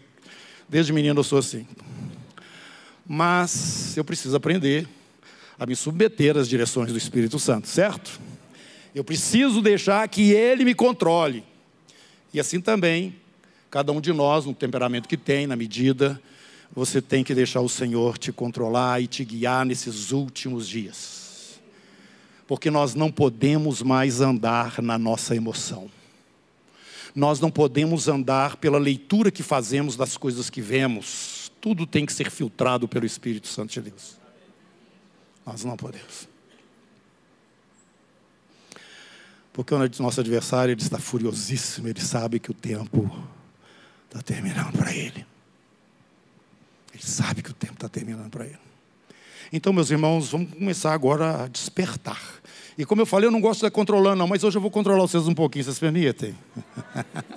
Desde 0.70 0.94
menino 0.94 1.22
eu 1.22 1.24
sou 1.24 1.40
assim. 1.40 1.66
Mas 3.04 3.98
eu 3.98 4.06
preciso 4.06 4.36
aprender 4.36 4.88
a 5.58 5.66
me 5.66 5.76
submeter 5.76 6.38
às 6.38 6.48
direções 6.48 6.92
do 6.92 7.00
Espírito 7.00 7.40
Santo, 7.40 7.68
certo? 7.68 8.20
Eu 8.94 9.04
preciso 9.04 9.60
deixar 9.60 10.08
que 10.08 10.34
ele 10.34 10.64
me 10.64 10.76
controle. 10.76 11.44
E 12.32 12.40
assim 12.40 12.62
também 12.62 13.16
Cada 13.70 13.92
um 13.92 14.00
de 14.00 14.14
nós, 14.14 14.46
no 14.46 14.54
temperamento 14.54 15.10
que 15.10 15.18
tem, 15.18 15.46
na 15.46 15.56
medida, 15.56 16.22
você 16.74 17.02
tem 17.02 17.24
que 17.24 17.34
deixar 17.34 17.62
o 17.62 17.70
Senhor 17.70 18.18
te 18.18 18.32
controlar 18.32 19.02
e 19.02 19.08
te 19.08 19.26
guiar 19.26 19.66
nesses 19.66 20.12
últimos 20.12 20.68
dias. 20.68 21.60
Porque 22.48 22.72
nós 22.72 22.96
não 22.96 23.12
podemos 23.12 23.82
mais 23.82 24.22
andar 24.22 24.82
na 24.82 24.98
nossa 24.98 25.36
emoção. 25.36 25.90
Nós 27.14 27.40
não 27.40 27.52
podemos 27.52 28.08
andar 28.08 28.58
pela 28.58 28.78
leitura 28.78 29.32
que 29.32 29.44
fazemos 29.44 29.98
das 29.98 30.16
coisas 30.16 30.50
que 30.50 30.62
vemos. 30.62 31.52
Tudo 31.60 31.86
tem 31.86 32.06
que 32.06 32.14
ser 32.14 32.30
filtrado 32.30 32.88
pelo 32.88 33.06
Espírito 33.06 33.48
Santo 33.48 33.74
de 33.74 33.82
Deus. 33.82 34.18
Nós 35.46 35.64
não 35.64 35.76
podemos. 35.76 36.30
Porque 39.52 39.74
o 39.74 39.80
nosso 40.00 40.20
adversário 40.20 40.72
ele 40.72 40.82
está 40.82 41.00
furiosíssimo, 41.00 41.88
ele 41.88 42.00
sabe 42.00 42.40
que 42.40 42.52
o 42.52 42.54
tempo 42.54 43.12
está 44.18 44.34
terminando 44.34 44.78
para 44.78 44.92
ele. 44.94 45.26
Ele 46.94 47.04
sabe 47.04 47.42
que 47.42 47.52
o 47.52 47.54
tempo 47.54 47.74
está 47.74 47.88
terminando 47.88 48.30
para 48.30 48.46
ele. 48.46 48.60
Então, 49.52 49.72
meus 49.72 49.92
irmãos, 49.92 50.30
vamos 50.30 50.52
começar 50.52 50.94
agora 50.94 51.44
a 51.44 51.48
despertar. 51.48 52.22
E 52.78 52.86
como 52.86 53.02
eu 53.02 53.06
falei, 53.06 53.28
eu 53.28 53.32
não 53.32 53.42
gosto 53.42 53.66
de 53.66 53.72
controlando, 53.72 54.18
não, 54.18 54.28
mas 54.28 54.44
hoje 54.44 54.58
eu 54.58 54.62
vou 54.62 54.72
controlar 54.72 55.02
vocês 55.02 55.28
um 55.28 55.34
pouquinho, 55.34 55.64
vocês 55.64 55.80
permitem? 55.80 56.38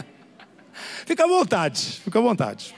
fica 1.07 1.25
à 1.25 1.27
vontade, 1.27 2.01
fica 2.05 2.19
à 2.19 2.23
vontade. 2.23 2.75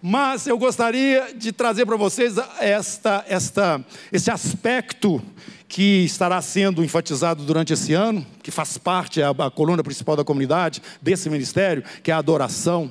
Mas 0.00 0.46
eu 0.46 0.58
gostaria 0.58 1.34
de 1.34 1.52
trazer 1.52 1.84
para 1.86 1.96
vocês 1.96 2.36
esta, 2.60 3.24
esta, 3.28 3.84
esse 4.12 4.30
aspecto 4.30 5.22
que 5.68 6.04
estará 6.04 6.40
sendo 6.40 6.84
enfatizado 6.84 7.44
durante 7.44 7.72
esse 7.72 7.92
ano, 7.92 8.26
que 8.42 8.50
faz 8.50 8.78
parte, 8.78 9.20
é 9.20 9.24
a, 9.24 9.30
a 9.30 9.50
coluna 9.50 9.82
principal 9.82 10.16
da 10.16 10.24
comunidade, 10.24 10.82
desse 11.00 11.28
ministério, 11.28 11.84
que 12.02 12.10
é 12.10 12.14
a 12.14 12.18
adoração 12.18 12.90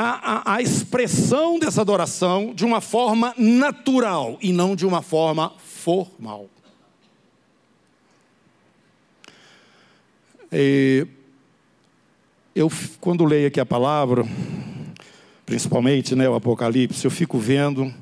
a, 0.00 0.52
a, 0.52 0.54
a 0.54 0.62
expressão 0.62 1.58
dessa 1.58 1.80
adoração 1.80 2.54
de 2.54 2.64
uma 2.64 2.80
forma 2.80 3.34
natural 3.36 4.38
e 4.40 4.52
não 4.52 4.76
de 4.76 4.86
uma 4.86 5.02
forma 5.02 5.52
formal. 5.58 6.48
E 10.52 11.04
eu, 12.54 12.70
quando 13.00 13.24
leio 13.24 13.48
aqui 13.48 13.58
a 13.58 13.66
palavra, 13.66 14.24
principalmente 15.44 16.14
né, 16.14 16.28
o 16.28 16.34
Apocalipse, 16.34 17.04
eu 17.04 17.10
fico 17.10 17.36
vendo 17.36 17.92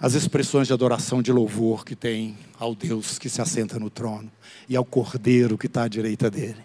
as 0.00 0.14
expressões 0.14 0.68
de 0.68 0.72
adoração, 0.72 1.20
de 1.20 1.32
louvor 1.32 1.84
que 1.84 1.96
tem 1.96 2.38
ao 2.56 2.72
Deus 2.72 3.18
que 3.18 3.28
se 3.28 3.42
assenta 3.42 3.80
no 3.80 3.90
trono 3.90 4.30
e 4.68 4.76
ao 4.76 4.84
Cordeiro 4.84 5.58
que 5.58 5.66
está 5.66 5.82
à 5.82 5.88
direita 5.88 6.30
dele. 6.30 6.64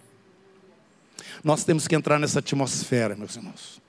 Nós 1.44 1.64
temos 1.64 1.88
que 1.88 1.96
entrar 1.96 2.20
nessa 2.20 2.40
atmosfera, 2.40 3.16
meus 3.16 3.36
irmãos 3.36 3.84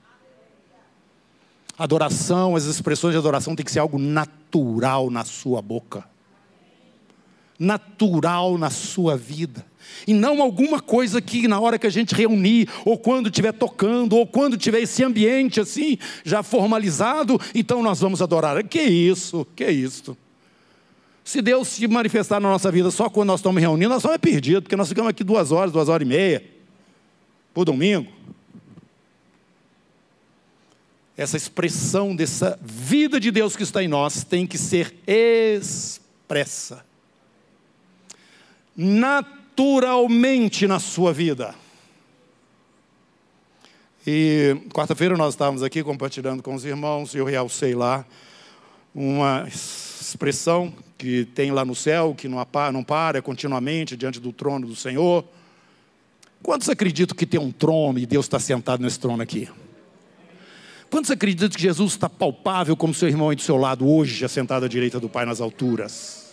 adoração, 1.77 2.55
as 2.55 2.65
expressões 2.65 3.13
de 3.13 3.19
adoração 3.19 3.55
tem 3.55 3.63
que 3.63 3.71
ser 3.71 3.79
algo 3.79 3.99
natural 3.99 5.09
na 5.11 5.23
sua 5.23 5.61
boca. 5.61 6.03
Natural 7.59 8.57
na 8.57 8.69
sua 8.69 9.15
vida. 9.15 9.65
E 10.05 10.13
não 10.13 10.41
alguma 10.41 10.81
coisa 10.81 11.21
que 11.21 11.47
na 11.47 11.59
hora 11.59 11.79
que 11.79 11.87
a 11.87 11.89
gente 11.89 12.13
reunir, 12.13 12.67
ou 12.83 12.97
quando 12.97 13.27
estiver 13.27 13.53
tocando, 13.53 14.15
ou 14.15 14.27
quando 14.27 14.57
tiver 14.57 14.81
esse 14.81 15.03
ambiente 15.03 15.59
assim, 15.59 15.97
já 16.23 16.43
formalizado, 16.43 17.39
então 17.53 17.81
nós 17.83 17.99
vamos 17.99 18.21
adorar. 18.21 18.63
Que 18.63 18.81
isso, 18.81 19.45
que 19.55 19.69
isso. 19.69 20.17
Se 21.23 21.41
Deus 21.41 21.67
se 21.67 21.87
manifestar 21.87 22.39
na 22.39 22.49
nossa 22.49 22.71
vida 22.71 22.89
só 22.89 23.09
quando 23.09 23.27
nós 23.27 23.39
estamos 23.39 23.61
reunindo, 23.61 23.89
nós 23.89 24.01
somos 24.01 24.17
perdidos, 24.17 24.61
porque 24.63 24.75
nós 24.75 24.87
ficamos 24.89 25.09
aqui 25.09 25.23
duas 25.23 25.51
horas, 25.51 25.71
duas 25.71 25.89
horas 25.89 26.05
e 26.05 26.09
meia, 26.09 26.43
por 27.53 27.65
domingo 27.65 28.17
essa 31.17 31.35
expressão 31.35 32.15
dessa 32.15 32.57
vida 32.61 33.19
de 33.19 33.31
Deus 33.31 33.55
que 33.55 33.63
está 33.63 33.83
em 33.83 33.87
nós 33.87 34.23
tem 34.23 34.45
que 34.45 34.57
ser 34.57 34.95
expressa 35.07 36.85
naturalmente 38.77 40.67
na 40.67 40.79
sua 40.79 41.11
vida. 41.11 41.55
E 44.05 44.55
quarta-feira 44.71 45.17
nós 45.17 45.33
estávamos 45.33 45.63
aqui 45.63 45.83
compartilhando 45.83 46.43
com 46.43 46.53
os 46.53 46.63
irmãos 46.63 47.15
e 47.15 47.17
eu 47.17 47.25
realcei 47.25 47.73
lá 47.73 48.05
uma 48.93 49.45
expressão 49.47 50.71
que 50.97 51.25
tem 51.25 51.51
lá 51.51 51.65
no 51.65 51.75
céu, 51.75 52.15
que 52.15 52.27
não 52.29 52.83
para 52.83 53.21
continuamente 53.21 53.97
diante 53.97 54.19
do 54.19 54.31
trono 54.31 54.67
do 54.67 54.75
Senhor. 54.75 55.25
Quantos 56.43 56.69
acreditam 56.69 57.17
que 57.17 57.25
tem 57.25 57.39
um 57.39 57.51
trono 57.51 57.97
e 57.97 58.05
Deus 58.05 58.25
está 58.25 58.39
sentado 58.39 58.81
nesse 58.81 58.99
trono 58.99 59.23
aqui? 59.23 59.49
Quantos 60.89 61.11
acreditam 61.11 61.49
que 61.49 61.61
Jesus 61.61 61.93
está 61.93 62.09
palpável 62.09 62.75
como 62.77 62.93
seu 62.93 63.07
irmão 63.09 63.29
aí 63.29 63.35
do 63.35 63.41
seu 63.41 63.57
lado 63.57 63.87
hoje, 63.87 64.23
assentado 64.23 64.65
à 64.65 64.69
direita 64.69 64.99
do 64.99 65.09
Pai 65.09 65.25
nas 65.25 65.41
alturas? 65.41 66.27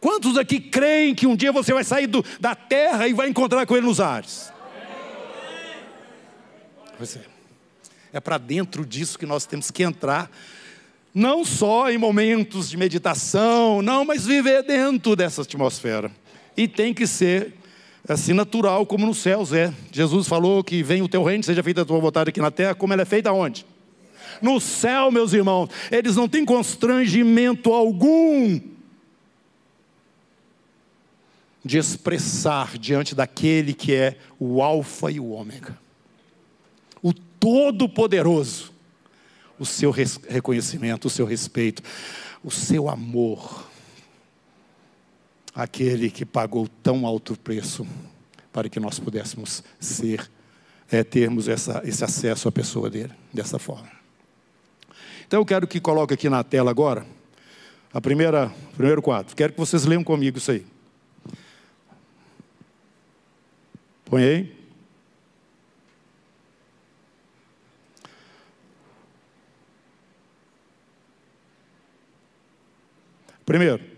Quantos 0.00 0.36
aqui 0.36 0.58
creem 0.58 1.14
que 1.14 1.26
um 1.26 1.36
dia 1.36 1.52
você 1.52 1.72
vai 1.72 1.84
sair 1.84 2.08
do, 2.08 2.24
da 2.40 2.56
terra 2.56 3.06
e 3.06 3.12
vai 3.12 3.28
encontrar 3.28 3.64
com 3.66 3.76
Ele 3.76 3.86
nos 3.86 4.00
ares? 4.00 4.52
Pois 6.98 7.16
é. 7.16 7.24
É 8.12 8.20
para 8.20 8.36
dentro 8.36 8.84
disso 8.84 9.18
que 9.18 9.24
nós 9.24 9.46
temos 9.46 9.70
que 9.70 9.82
entrar, 9.82 10.30
não 11.14 11.44
só 11.44 11.90
em 11.90 11.96
momentos 11.96 12.68
de 12.68 12.76
meditação, 12.76 13.80
não, 13.80 14.04
mas 14.04 14.26
viver 14.26 14.64
dentro 14.64 15.14
dessa 15.14 15.42
atmosfera. 15.42 16.10
E 16.56 16.66
tem 16.66 16.92
que 16.92 17.06
ser 17.06 17.54
assim 18.08 18.32
natural 18.32 18.84
como 18.84 19.06
nos 19.06 19.18
céus 19.18 19.52
é. 19.52 19.72
Jesus 19.90 20.26
falou 20.26 20.62
que 20.62 20.82
vem 20.82 21.02
o 21.02 21.08
teu 21.08 21.22
reino, 21.22 21.42
seja 21.42 21.62
feita 21.62 21.82
a 21.82 21.84
tua 21.84 22.00
vontade 22.00 22.30
aqui 22.30 22.40
na 22.40 22.50
terra, 22.50 22.74
como 22.74 22.92
ela 22.92 23.02
é 23.02 23.06
feita 23.06 23.32
onde? 23.32 23.64
No 24.40 24.60
céu, 24.60 25.10
meus 25.10 25.32
irmãos. 25.32 25.70
Eles 25.90 26.16
não 26.16 26.28
têm 26.28 26.44
constrangimento 26.44 27.72
algum 27.72 28.60
de 31.64 31.78
expressar 31.78 32.76
diante 32.76 33.14
daquele 33.14 33.72
que 33.72 33.94
é 33.94 34.18
o 34.38 34.62
Alfa 34.62 35.10
e 35.10 35.20
o 35.20 35.30
Ômega, 35.30 35.78
o 37.00 37.12
Todo-Poderoso, 37.12 38.72
o 39.58 39.64
seu 39.64 39.92
reconhecimento, 39.92 41.06
o 41.06 41.10
seu 41.10 41.24
respeito, 41.24 41.82
o 42.42 42.50
seu 42.50 42.88
amor, 42.88 43.70
aquele 45.54 46.10
que 46.10 46.24
pagou 46.24 46.68
tão 46.82 47.06
alto 47.06 47.38
preço 47.38 47.86
para 48.52 48.68
que 48.68 48.80
nós 48.80 48.98
pudéssemos 48.98 49.62
ser, 49.80 50.30
é, 50.90 51.02
termos 51.02 51.48
essa, 51.48 51.82
esse 51.84 52.04
acesso 52.04 52.48
à 52.48 52.52
pessoa 52.52 52.88
dele, 52.90 53.12
dessa 53.32 53.58
forma. 53.58 53.90
Então 55.26 55.40
eu 55.40 55.46
quero 55.46 55.66
que 55.66 55.80
coloque 55.80 56.14
aqui 56.14 56.28
na 56.28 56.44
tela 56.44 56.70
agora 56.70 57.06
a 57.92 58.00
primeira, 58.00 58.50
primeiro 58.76 59.02
quadro. 59.02 59.34
Quero 59.36 59.52
que 59.52 59.58
vocês 59.58 59.84
leiam 59.84 60.02
comigo 60.02 60.38
isso 60.38 60.50
aí. 60.50 60.66
Põe 64.04 64.22
aí. 64.24 64.62
Primeiro, 73.44 73.91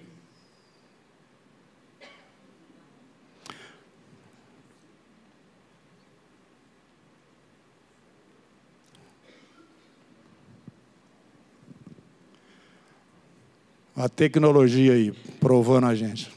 a 13.96 14.08
tecnologia 14.08 14.92
aí 14.92 15.12
provando 15.38 15.86
a 15.86 15.94
gente. 15.94 16.32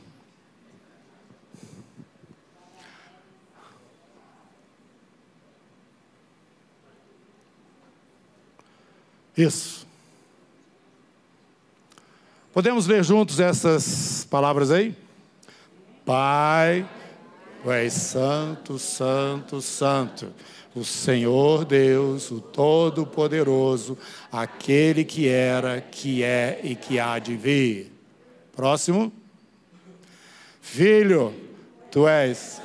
Isso. 9.36 9.86
Podemos 12.52 12.88
ler 12.88 13.04
juntos 13.04 13.40
essas 13.40 14.26
palavras 14.32 14.72
aí? 14.72 14.96
Pai, 16.04 16.88
tu 17.64 17.72
és 17.72 17.94
santo, 17.94 18.80
santo, 18.80 19.62
santo 19.62 20.34
o 20.78 20.84
Senhor 20.84 21.66
Deus, 21.66 22.30
o 22.30 22.40
Todo-Poderoso, 22.40 23.98
aquele 24.32 25.04
que 25.04 25.28
era, 25.28 25.82
que 25.82 26.22
é 26.22 26.60
e 26.64 26.76
que 26.76 27.00
há 27.00 27.18
de 27.18 27.36
vir. 27.36 27.92
Próximo. 28.56 29.12
Filho, 30.62 31.34
tu 31.90 32.08
és. 32.08 32.62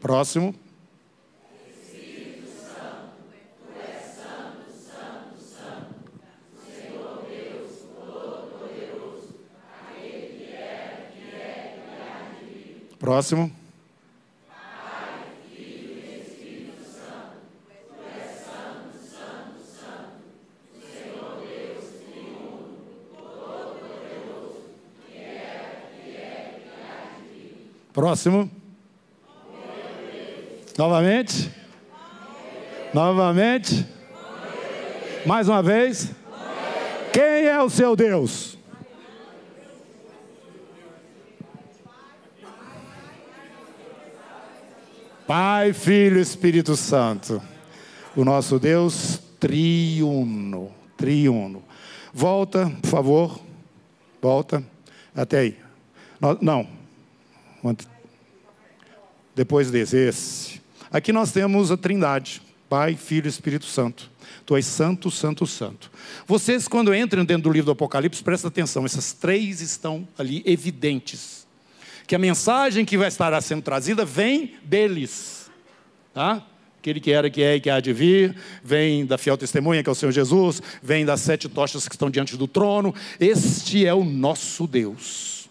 Próximo. 0.00 0.54
Próximo. 13.08 13.50
Próximo. 27.94 28.50
Novamente. 30.76 31.50
Novamente. 32.92 33.86
Mais 35.24 35.48
uma 35.48 35.62
vez. 35.62 36.10
Quem 37.14 37.46
é 37.46 37.58
o 37.62 37.70
seu 37.70 37.96
Deus? 37.96 38.57
Pai, 45.28 45.74
Filho 45.74 46.16
e 46.16 46.22
Espírito 46.22 46.74
Santo. 46.74 47.42
O 48.16 48.24
nosso 48.24 48.58
Deus 48.58 49.20
triuno, 49.38 50.72
triuno. 50.96 51.62
Volta, 52.14 52.72
por 52.80 52.88
favor. 52.88 53.40
Volta. 54.22 54.64
Até 55.14 55.40
aí. 55.40 55.56
Não. 56.40 56.66
Depois 59.36 59.70
desse, 59.70 59.98
esse. 59.98 60.62
Aqui 60.90 61.12
nós 61.12 61.30
temos 61.30 61.70
a 61.70 61.76
Trindade. 61.76 62.40
Pai, 62.66 62.96
Filho 62.96 63.26
e 63.26 63.28
Espírito 63.28 63.66
Santo. 63.66 64.10
Tu 64.46 64.56
és 64.56 64.64
santo, 64.64 65.10
santo, 65.10 65.46
santo. 65.46 65.90
Vocês, 66.26 66.66
quando 66.66 66.94
entram 66.94 67.22
dentro 67.22 67.42
do 67.42 67.52
livro 67.52 67.66
do 67.66 67.72
Apocalipse, 67.72 68.24
prestem 68.24 68.48
atenção, 68.48 68.86
essas 68.86 69.12
três 69.12 69.60
estão 69.60 70.08
ali 70.16 70.42
evidentes 70.46 71.46
que 72.08 72.14
a 72.14 72.18
mensagem 72.18 72.86
que 72.86 72.96
vai 72.96 73.06
estar 73.06 73.38
sendo 73.42 73.60
trazida 73.60 74.02
vem 74.02 74.54
deles. 74.64 75.50
Tá? 76.14 76.42
Aquele 76.78 77.00
que 77.00 77.12
era, 77.12 77.28
que 77.28 77.42
é 77.42 77.56
e 77.56 77.60
que 77.60 77.68
há 77.68 77.80
de 77.80 77.92
vir, 77.92 78.34
vem 78.64 79.04
da 79.04 79.18
fiel 79.18 79.36
testemunha, 79.36 79.82
que 79.82 79.90
é 79.90 79.92
o 79.92 79.94
Senhor 79.94 80.10
Jesus, 80.10 80.62
vem 80.82 81.04
das 81.04 81.20
sete 81.20 81.50
tochas 81.50 81.86
que 81.86 81.94
estão 81.94 82.08
diante 82.08 82.34
do 82.34 82.48
trono. 82.48 82.94
Este 83.20 83.86
é 83.86 83.92
o 83.92 84.02
nosso 84.04 84.66
Deus. 84.66 85.50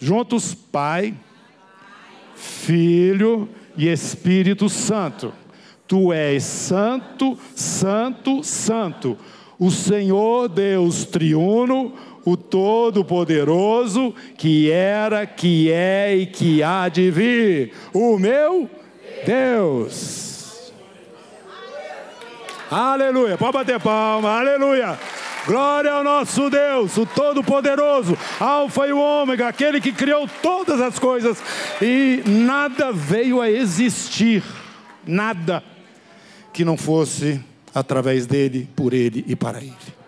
Juntos, 0.00 0.52
Pai, 0.52 1.14
Filho 2.34 3.48
e 3.76 3.86
Espírito 3.86 4.68
Santo. 4.68 5.32
Tu 5.86 6.12
és 6.12 6.42
santo, 6.42 7.38
santo, 7.54 8.42
santo. 8.42 9.16
O 9.60 9.70
Senhor 9.70 10.48
Deus 10.48 11.04
triuno, 11.04 11.94
o 12.24 12.36
Todo-Poderoso, 12.36 14.14
que 14.36 14.70
era, 14.70 15.26
que 15.26 15.70
é 15.70 16.16
e 16.16 16.26
que 16.26 16.62
há 16.62 16.88
de 16.88 17.10
vir, 17.10 17.72
o 17.92 18.18
meu 18.18 18.68
Deus. 19.26 20.72
Aleluia, 22.70 23.36
pode 23.36 23.52
bater 23.52 23.78
palma, 23.80 24.38
aleluia. 24.38 24.98
Glória 25.46 25.92
ao 25.92 26.04
nosso 26.04 26.48
Deus, 26.48 26.96
o 26.96 27.04
Todo-Poderoso, 27.04 28.16
Alfa 28.38 28.86
e 28.86 28.92
o 28.92 28.98
Ômega, 28.98 29.48
aquele 29.48 29.80
que 29.80 29.92
criou 29.92 30.28
todas 30.40 30.80
as 30.80 30.98
coisas 30.98 31.42
e 31.82 32.22
nada 32.24 32.92
veio 32.92 33.40
a 33.40 33.50
existir, 33.50 34.42
nada 35.04 35.62
que 36.52 36.64
não 36.64 36.76
fosse 36.76 37.40
através 37.74 38.26
dele, 38.26 38.68
por 38.76 38.94
ele 38.94 39.24
e 39.26 39.34
para 39.34 39.58
ele. 39.58 40.01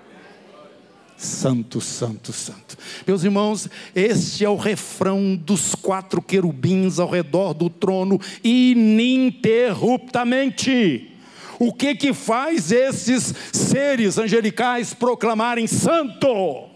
Santo, 1.25 1.81
santo, 1.81 2.35
santo. 2.35 2.77
Meus 3.07 3.25
irmãos, 3.25 3.67
este 3.95 4.45
é 4.45 4.49
o 4.49 4.57
refrão 4.57 5.35
dos 5.35 5.75
quatro 5.75 6.21
querubins 6.21 6.99
ao 6.99 7.09
redor 7.09 7.55
do 7.55 7.71
trono, 7.71 8.21
ininterruptamente. 8.43 11.11
O 11.59 11.73
que 11.73 11.95
que 11.95 12.13
faz 12.13 12.71
esses 12.71 13.33
seres 13.53 14.19
angelicais 14.19 14.93
proclamarem 14.93 15.67
santo? 15.67 16.69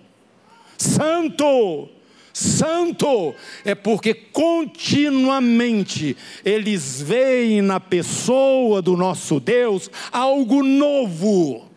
Santo! 0.79 1.91
Santo 2.33 3.35
é 3.65 3.75
porque 3.75 4.15
continuamente 4.15 6.17
eles 6.43 7.03
veem 7.03 7.61
na 7.61 7.79
pessoa 7.81 8.81
do 8.81 8.97
nosso 8.97 9.39
Deus 9.41 9.91
algo 10.11 10.63
novo 10.63 11.69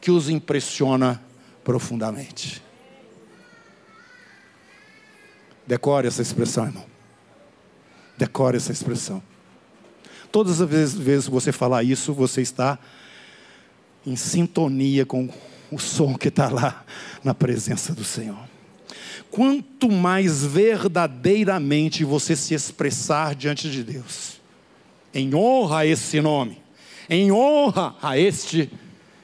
que 0.00 0.10
os 0.10 0.30
impressiona 0.30 1.28
profundamente. 1.70 2.60
Decore 5.64 6.08
essa 6.08 6.20
expressão, 6.20 6.66
irmão. 6.66 6.84
Decore 8.18 8.56
essa 8.56 8.72
expressão. 8.72 9.22
Todas 10.32 10.60
as 10.60 10.68
vezes 10.68 11.26
que 11.26 11.30
você 11.30 11.52
falar 11.52 11.84
isso, 11.84 12.12
você 12.12 12.42
está 12.42 12.76
em 14.04 14.16
sintonia 14.16 15.06
com 15.06 15.28
o 15.70 15.78
som 15.78 16.18
que 16.18 16.26
está 16.26 16.48
lá 16.48 16.84
na 17.22 17.34
presença 17.34 17.94
do 17.94 18.02
Senhor. 18.02 18.48
Quanto 19.30 19.88
mais 19.92 20.44
verdadeiramente 20.44 22.02
você 22.02 22.34
se 22.34 22.52
expressar 22.52 23.36
diante 23.36 23.70
de 23.70 23.84
Deus, 23.84 24.40
em 25.14 25.32
honra 25.36 25.78
a 25.78 25.86
esse 25.86 26.20
nome, 26.20 26.60
em 27.08 27.30
honra 27.30 27.94
a 28.02 28.18
este 28.18 28.68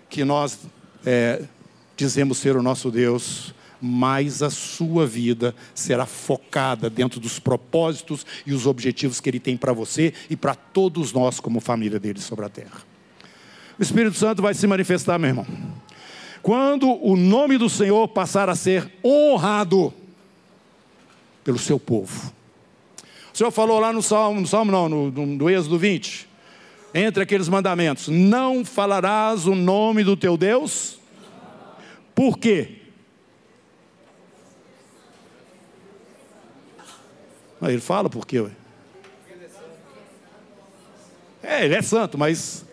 que 0.09 0.25
nós 0.25 0.61
é, 1.05 1.43
dizemos 1.97 2.39
ser 2.39 2.57
o 2.57 2.63
nosso 2.63 2.91
Deus, 2.91 3.55
mais 3.81 4.43
a 4.43 4.51
sua 4.51 5.07
vida 5.07 5.55
será 5.75 6.07
focada 6.07 6.89
dentro 6.89 7.19
dos 7.19 7.39
propósitos 7.39 8.25
e 8.47 8.53
os 8.53 8.67
objetivos 8.67 9.21
que 9.21 9.29
Ele 9.29 9.41
tem 9.41 9.57
para 9.57 9.73
você 9.73 10.13
e 10.31 10.37
para 10.37 10.55
todos 10.55 11.13
nós, 11.13 11.41
como 11.41 11.61
família 11.61 11.99
dele 11.99 12.21
sobre 12.21 12.45
a 12.45 12.49
terra. 12.49 12.83
o 13.79 13.83
Espírito 13.83 14.17
Santo 14.17 14.43
vai 14.43 14.55
se 14.55 14.67
manifestar, 14.67 15.19
meu 15.19 15.29
irmão? 15.29 15.47
Quando 16.43 16.89
o 17.05 17.17
nome 17.17 17.59
do 17.59 17.69
Senhor 17.69 18.07
passar 18.09 18.49
a 18.49 18.55
ser 18.55 18.91
honrado 19.05 19.93
pelo 21.47 21.59
seu 21.61 21.79
povo. 21.79 22.33
O 23.33 23.37
Senhor 23.37 23.53
falou 23.53 23.79
lá 23.79 23.93
no 23.93 24.03
Salmo, 24.03 24.41
no 24.41 24.47
Salmo 24.49 24.73
não, 24.73 24.89
no, 24.89 25.11
no, 25.13 25.27
no 25.27 25.51
Êxodo 25.51 25.79
20, 25.79 26.29
entre 26.93 27.23
aqueles 27.23 27.49
mandamentos: 27.49 28.09
Não 28.09 28.65
falarás 28.65 29.47
o 29.47 29.55
nome 29.55 30.03
do 30.03 30.17
teu 30.17 30.37
Deus. 30.37 30.99
Por 32.17 32.39
quê? 32.39 32.79
Aí 37.61 37.75
ele 37.75 37.81
fala 37.83 38.09
por 38.09 38.27
quê? 38.27 38.41
Ué? 38.41 38.51
É, 41.43 41.67
ele 41.67 41.75
é 41.75 41.83
santo, 41.83 42.17
mas. 42.17 42.65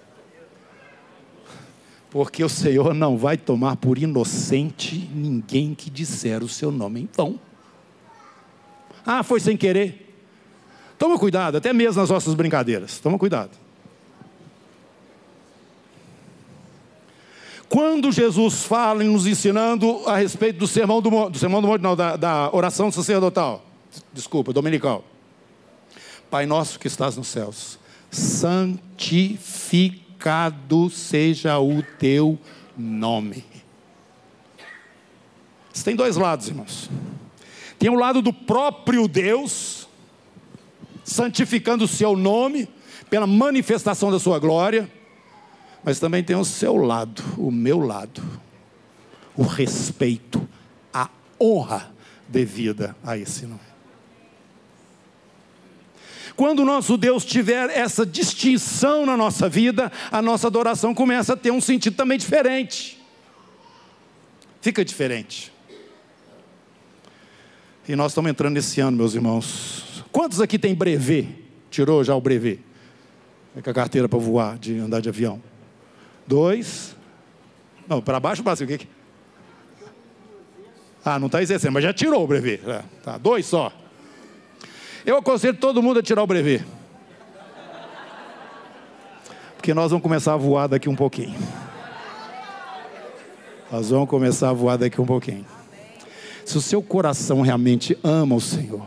Porque 2.09 2.41
o 2.41 2.47
Senhor 2.47 2.93
não 2.93 3.17
vai 3.17 3.35
tomar 3.35 3.75
por 3.75 3.97
inocente 3.97 5.09
ninguém 5.13 5.75
que 5.75 5.89
disser 5.89 6.41
o 6.41 6.47
seu 6.47 6.71
nome 6.71 7.01
em 7.01 7.09
vão. 7.13 7.37
Ah, 9.05 9.23
foi 9.23 9.41
sem 9.41 9.57
querer. 9.57 10.15
Toma 10.97 11.19
cuidado, 11.19 11.57
até 11.57 11.73
mesmo 11.73 11.99
nas 11.99 12.09
nossas 12.09 12.33
brincadeiras. 12.33 12.97
Toma 12.99 13.19
cuidado. 13.19 13.62
Quando 17.73 18.11
Jesus 18.11 18.65
fala 18.65 19.03
nos 19.03 19.25
ensinando 19.25 20.07
a 20.07 20.17
respeito 20.17 20.59
do 20.59 20.67
sermão 20.67 21.01
do 21.01 21.27
do 21.27 21.39
sermão 21.39 21.59
do 21.59 21.67
monte, 21.67 21.81
não, 21.81 21.95
da, 21.95 22.15
da 22.15 22.55
oração 22.55 22.91
sacerdotal, 22.91 23.65
desculpa, 24.13 24.53
dominical. 24.53 25.03
Pai 26.29 26.45
nosso 26.45 26.77
que 26.77 26.85
estás 26.85 27.17
nos 27.17 27.29
céus, 27.29 27.79
santificado 28.11 30.87
seja 30.91 31.57
o 31.57 31.81
teu 31.97 32.37
nome. 32.77 33.43
Você 35.73 35.83
tem 35.83 35.95
dois 35.95 36.15
lados, 36.15 36.49
irmãos. 36.49 36.91
Tem 37.79 37.89
o 37.89 37.95
lado 37.95 38.21
do 38.21 38.31
próprio 38.31 39.07
Deus, 39.07 39.89
santificando 41.03 41.85
o 41.85 41.87
seu 41.87 42.15
nome, 42.15 42.69
pela 43.09 43.25
manifestação 43.25 44.11
da 44.11 44.19
sua 44.19 44.37
glória, 44.37 44.87
mas 45.83 45.99
também 45.99 46.23
tem 46.23 46.35
o 46.35 46.45
seu 46.45 46.75
lado, 46.77 47.21
o 47.37 47.51
meu 47.51 47.79
lado, 47.79 48.23
o 49.35 49.43
respeito, 49.43 50.47
a 50.93 51.09
honra 51.39 51.91
devida 52.27 52.95
a 53.03 53.17
esse 53.17 53.45
nome. 53.45 53.73
Quando 56.35 56.61
o 56.61 56.65
nosso 56.65 56.97
Deus 56.97 57.23
tiver 57.23 57.69
essa 57.69 58.05
distinção 58.05 59.05
na 59.05 59.15
nossa 59.15 59.47
vida, 59.47 59.91
a 60.11 60.21
nossa 60.21 60.47
adoração 60.47 60.93
começa 60.93 61.33
a 61.33 61.37
ter 61.37 61.51
um 61.51 61.61
sentido 61.61 61.95
também 61.95 62.17
diferente. 62.17 62.99
Fica 64.59 64.83
diferente. 64.83 65.53
E 67.87 67.95
nós 67.95 68.13
estamos 68.13 68.31
entrando 68.31 68.53
nesse 68.53 68.79
ano, 68.79 68.97
meus 68.97 69.13
irmãos. 69.13 70.03
Quantos 70.11 70.39
aqui 70.39 70.57
tem 70.57 70.73
brevet? 70.73 71.27
Tirou 71.69 72.03
já 72.03 72.15
o 72.15 72.21
brevet? 72.21 72.61
É 73.55 73.61
com 73.61 73.69
a 73.69 73.73
carteira 73.73 74.09
para 74.09 74.17
voar, 74.17 74.57
de 74.57 74.79
andar 74.79 75.01
de 75.01 75.09
avião. 75.09 75.41
Dois. 76.27 76.95
Não, 77.87 78.01
para 78.01 78.19
baixo 78.19 78.43
para 78.43 78.55
cima? 78.55 78.65
O 78.65 78.77
que, 78.77 78.85
que 78.85 78.87
Ah, 81.03 81.19
não 81.19 81.27
está 81.27 81.41
exercendo, 81.41 81.73
mas 81.73 81.83
já 81.83 81.93
tirou 81.93 82.23
o 82.23 82.27
brevet. 82.27 82.61
É, 82.65 82.81
tá, 83.03 83.17
dois 83.17 83.45
só. 83.45 83.71
Eu 85.05 85.17
aconselho 85.17 85.57
todo 85.57 85.81
mundo 85.81 85.99
a 85.99 86.03
tirar 86.03 86.23
o 86.23 86.27
brevet. 86.27 86.65
Porque 89.55 89.73
nós 89.73 89.91
vamos 89.91 90.03
começar 90.03 90.33
a 90.33 90.37
voar 90.37 90.67
daqui 90.67 90.89
um 90.89 90.95
pouquinho. 90.95 91.35
Nós 93.71 93.89
vamos 93.89 94.09
começar 94.09 94.49
a 94.49 94.53
voar 94.53 94.77
daqui 94.77 95.01
um 95.01 95.05
pouquinho. 95.05 95.45
Se 96.45 96.57
o 96.57 96.61
seu 96.61 96.81
coração 96.81 97.41
realmente 97.41 97.97
ama 98.03 98.35
o 98.35 98.41
Senhor, 98.41 98.85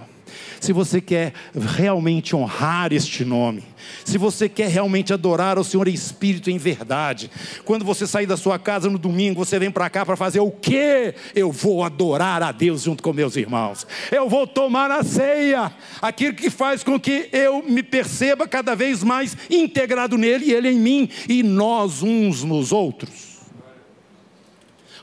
se 0.60 0.72
você 0.72 1.00
quer 1.00 1.32
realmente 1.54 2.36
honrar 2.36 2.92
este 2.92 3.24
nome, 3.24 3.64
se 4.06 4.18
você 4.18 4.48
quer 4.48 4.68
realmente 4.68 5.12
adorar 5.12 5.58
o 5.58 5.64
Senhor 5.64 5.88
em 5.88 5.92
espírito 5.92 6.48
e 6.48 6.52
em 6.52 6.58
verdade, 6.58 7.28
quando 7.64 7.84
você 7.84 8.06
sair 8.06 8.24
da 8.24 8.36
sua 8.36 8.56
casa 8.56 8.88
no 8.88 8.98
domingo, 8.98 9.44
você 9.44 9.58
vem 9.58 9.70
para 9.70 9.90
cá 9.90 10.06
para 10.06 10.16
fazer 10.16 10.38
o 10.38 10.50
quê? 10.50 11.12
Eu 11.34 11.50
vou 11.50 11.82
adorar 11.82 12.40
a 12.40 12.52
Deus 12.52 12.82
junto 12.82 13.02
com 13.02 13.12
meus 13.12 13.34
irmãos. 13.34 13.84
Eu 14.12 14.28
vou 14.28 14.46
tomar 14.46 14.92
a 14.92 15.02
ceia, 15.02 15.72
aquilo 16.00 16.34
que 16.34 16.48
faz 16.48 16.84
com 16.84 17.00
que 17.00 17.28
eu 17.32 17.64
me 17.64 17.82
perceba 17.82 18.46
cada 18.46 18.76
vez 18.76 19.02
mais 19.02 19.36
integrado 19.50 20.16
nele 20.16 20.46
e 20.46 20.52
ele 20.52 20.70
em 20.70 20.78
mim 20.78 21.08
e 21.28 21.42
nós 21.42 22.00
uns 22.04 22.44
nos 22.44 22.70
outros. 22.70 23.36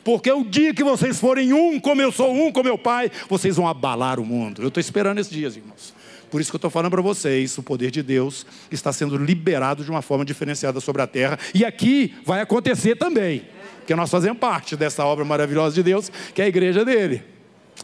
Porque 0.01 0.31
o 0.31 0.45
dia 0.45 0.73
que 0.73 0.83
vocês 0.83 1.19
forem 1.19 1.51
um, 1.51 1.77
como 1.77 2.01
eu 2.01 2.11
sou 2.11 2.33
um 2.33 2.53
com 2.53 2.63
meu 2.63 2.77
Pai, 2.77 3.11
vocês 3.29 3.57
vão 3.57 3.67
abalar 3.67 4.17
o 4.17 4.25
mundo. 4.25 4.61
Eu 4.61 4.69
estou 4.69 4.79
esperando 4.79 5.19
esses 5.19 5.31
dias, 5.31 5.57
irmãos. 5.57 5.92
Por 6.33 6.41
isso 6.41 6.49
que 6.49 6.55
eu 6.55 6.57
estou 6.57 6.71
falando 6.71 6.89
para 6.89 7.01
vocês, 7.03 7.55
o 7.59 7.61
poder 7.61 7.91
de 7.91 8.01
Deus 8.01 8.43
está 8.71 8.91
sendo 8.91 9.17
liberado 9.17 9.83
de 9.83 9.91
uma 9.91 10.01
forma 10.01 10.25
diferenciada 10.25 10.79
sobre 10.79 11.03
a 11.03 11.05
terra. 11.05 11.37
E 11.53 11.63
aqui 11.63 12.15
vai 12.25 12.41
acontecer 12.41 12.95
também. 12.95 13.45
Porque 13.77 13.93
nós 13.93 14.09
fazemos 14.09 14.39
parte 14.39 14.75
dessa 14.75 15.05
obra 15.05 15.23
maravilhosa 15.23 15.75
de 15.75 15.83
Deus, 15.83 16.11
que 16.33 16.41
é 16.41 16.45
a 16.45 16.47
igreja 16.47 16.83
dele. 16.83 17.23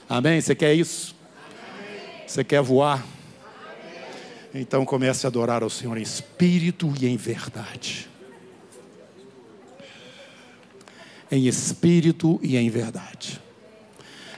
Amém? 0.09 0.41
Você 0.41 0.55
quer 0.55 0.73
isso? 0.73 1.15
Você 2.25 2.43
quer 2.43 2.63
voar? 2.63 3.05
Então 4.51 4.83
comece 4.83 5.27
a 5.27 5.29
adorar 5.29 5.61
ao 5.61 5.69
Senhor 5.69 5.95
em 5.95 6.01
espírito 6.01 6.91
e 6.99 7.05
em 7.05 7.17
verdade. 7.17 8.09
em 11.31 11.45
espírito 11.45 12.39
e 12.41 12.57
em 12.57 12.67
verdade. 12.67 13.39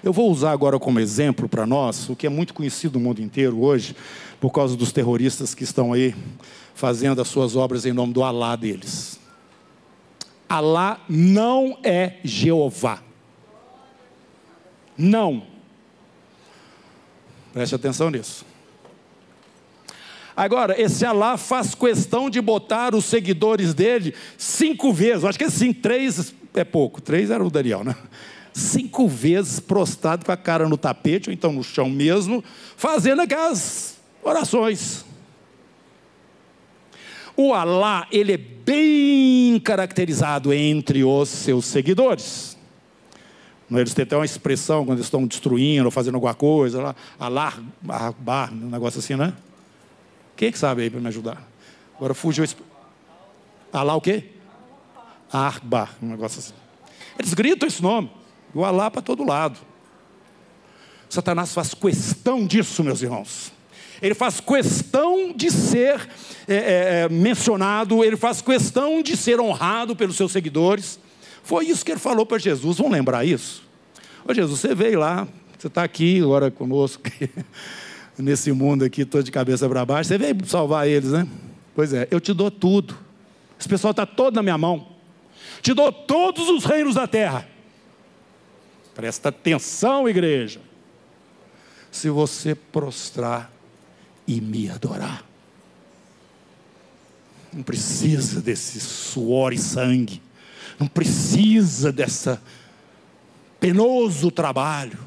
Eu 0.04 0.12
vou 0.12 0.32
usar 0.32 0.52
agora 0.52 0.80
como 0.80 1.00
exemplo 1.00 1.48
para 1.48 1.68
nós 1.68 2.10
o 2.10 2.16
que 2.16 2.26
é 2.26 2.30
muito 2.30 2.56
conhecido 2.56 2.98
no 2.98 3.06
mundo 3.06 3.22
inteiro 3.22 3.62
hoje, 3.62 3.96
por 4.40 4.50
causa 4.52 4.76
dos 4.76 4.92
terroristas 4.92 5.54
que 5.54 5.64
estão 5.64 5.94
aí 5.94 6.16
fazendo 6.74 7.22
as 7.22 7.28
suas 7.28 7.56
obras 7.56 7.86
em 7.86 7.94
nome 7.94 8.12
do 8.12 8.24
Alá 8.24 8.56
deles. 8.56 9.20
Alá 10.50 11.00
não 11.08 11.78
é 11.84 12.16
Jeová. 12.24 13.04
Não. 14.98 15.44
Preste 17.54 17.76
atenção 17.76 18.10
nisso. 18.10 18.44
Agora, 20.36 20.82
esse 20.82 21.06
Alá 21.06 21.38
faz 21.38 21.76
questão 21.76 22.28
de 22.28 22.42
botar 22.42 22.96
os 22.96 23.06
seguidores 23.06 23.76
dele 23.76 24.16
cinco 24.36 24.92
vezes, 24.92 25.26
acho 25.26 25.38
que 25.38 25.44
assim, 25.44 25.72
três 25.72 26.34
é 26.56 26.64
pouco, 26.64 27.00
três 27.00 27.30
era 27.30 27.44
o 27.46 27.52
Daniel, 27.52 27.84
né? 27.84 27.96
Cinco 28.54 29.08
vezes 29.08 29.60
prostrado 29.60 30.26
com 30.26 30.32
a 30.32 30.38
cara 30.38 30.68
no 30.68 30.78
tapete, 30.78 31.30
ou 31.30 31.34
então 31.34 31.54
no 31.54 31.64
chão 31.64 31.90
mesmo, 31.90 32.44
fazendo 32.76 33.22
aquelas 33.22 33.98
orações. 34.22 35.06
O 37.36 37.54
Alá, 37.54 38.08
ele 38.12 38.34
é 38.34 38.38
bem 38.38 39.60
caracterizado 39.60 40.54
entre 40.54 41.04
os 41.04 41.30
seus 41.30 41.66
seguidores. 41.66 42.58
Eles 43.72 43.94
têm 43.94 44.04
até 44.04 44.18
uma 44.18 44.26
expressão 44.26 44.86
quando 44.86 45.00
estão 45.00 45.26
destruindo 45.26 45.86
ou 45.86 45.92
fazendo 45.92 46.16
alguma 46.16 46.34
coisa, 46.34 46.82
lá, 46.82 46.96
Alá, 47.18 47.54
bar, 48.20 48.54
um 48.54 48.70
negócio 48.70 49.00
assim, 49.00 49.16
né? 49.16 49.34
Quem 50.36 50.50
é 50.50 50.52
que 50.52 50.58
sabe 50.58 50.82
aí 50.82 50.90
para 50.90 51.00
me 51.00 51.08
ajudar? 51.08 51.42
Agora 51.96 52.14
fugiu. 52.14 52.46
Alá 53.72 53.96
o 53.96 54.02
quê? 54.02 54.26
Arba, 55.32 55.88
um 56.04 56.08
negócio 56.08 56.40
assim. 56.40 56.54
Eles 57.18 57.34
gritam 57.34 57.66
esse 57.66 57.82
nome. 57.82 58.12
O 58.54 58.66
Alá 58.66 58.92
para 58.92 59.02
todo 59.02 59.24
lado. 59.24 59.58
Satanás 61.10 61.54
faz 61.54 61.74
questão 61.74 62.46
disso, 62.46 62.84
meus 62.84 63.02
irmãos. 63.02 63.52
Ele 64.02 64.16
faz 64.16 64.40
questão 64.40 65.32
de 65.34 65.52
ser 65.52 66.08
é, 66.48 66.56
é, 66.56 67.02
é, 67.04 67.10
mencionado, 67.10 68.04
ele 68.04 68.18
faz 68.18 68.42
questão 68.42 69.02
de 69.04 69.16
ser 69.16 69.40
honrado 69.40 69.96
pelos 69.96 70.16
seus 70.16 70.32
seguidores. 70.32 71.00
Foi 71.44 71.66
isso 71.66 71.86
que 71.86 71.92
ele 71.92 72.00
falou 72.00 72.26
para 72.26 72.38
Jesus. 72.38 72.78
Vamos 72.78 72.94
lembrar 72.94 73.26
isso? 73.26 73.64
Ô 74.28 74.34
Jesus, 74.34 74.60
você 74.60 74.74
veio 74.74 75.00
lá, 75.00 75.28
você 75.58 75.68
está 75.68 75.84
aqui 75.84 76.20
agora 76.20 76.50
conosco, 76.50 77.04
nesse 78.18 78.52
mundo 78.52 78.84
aqui, 78.84 79.06
todo 79.06 79.24
de 79.24 79.32
cabeça 79.32 79.68
para 79.70 79.86
baixo. 79.86 80.08
Você 80.08 80.18
veio 80.18 80.36
salvar 80.46 80.88
eles, 80.88 81.12
né? 81.12 81.28
Pois 81.76 81.94
é, 81.94 82.08
eu 82.10 82.20
te 82.20 82.34
dou 82.34 82.50
tudo. 82.50 82.98
Esse 83.60 83.70
pessoal 83.70 83.92
está 83.92 84.06
todo 84.06 84.36
na 84.36 84.42
minha 84.42 84.58
mão. 84.58 84.88
Te 85.62 85.74
dou 85.74 85.92
todos 85.92 86.50
os 86.50 86.66
reinos 86.66 86.96
da 86.96 87.06
terra. 87.06 87.48
Presta 88.94 89.30
atenção, 89.30 90.08
igreja. 90.08 90.62
Se 91.92 92.10
você 92.10 92.56
prostrar 92.56 93.52
e 94.28 94.40
me 94.40 94.70
adorar. 94.70 95.26
Não 97.54 97.64
precisa 97.64 98.42
desse 98.42 98.80
suor 98.80 99.52
e 99.54 99.58
sangue. 99.58 100.22
Não 100.80 100.88
precisa 100.88 101.92
dessa 101.92 102.42
penoso 103.60 104.32
trabalho. 104.32 104.98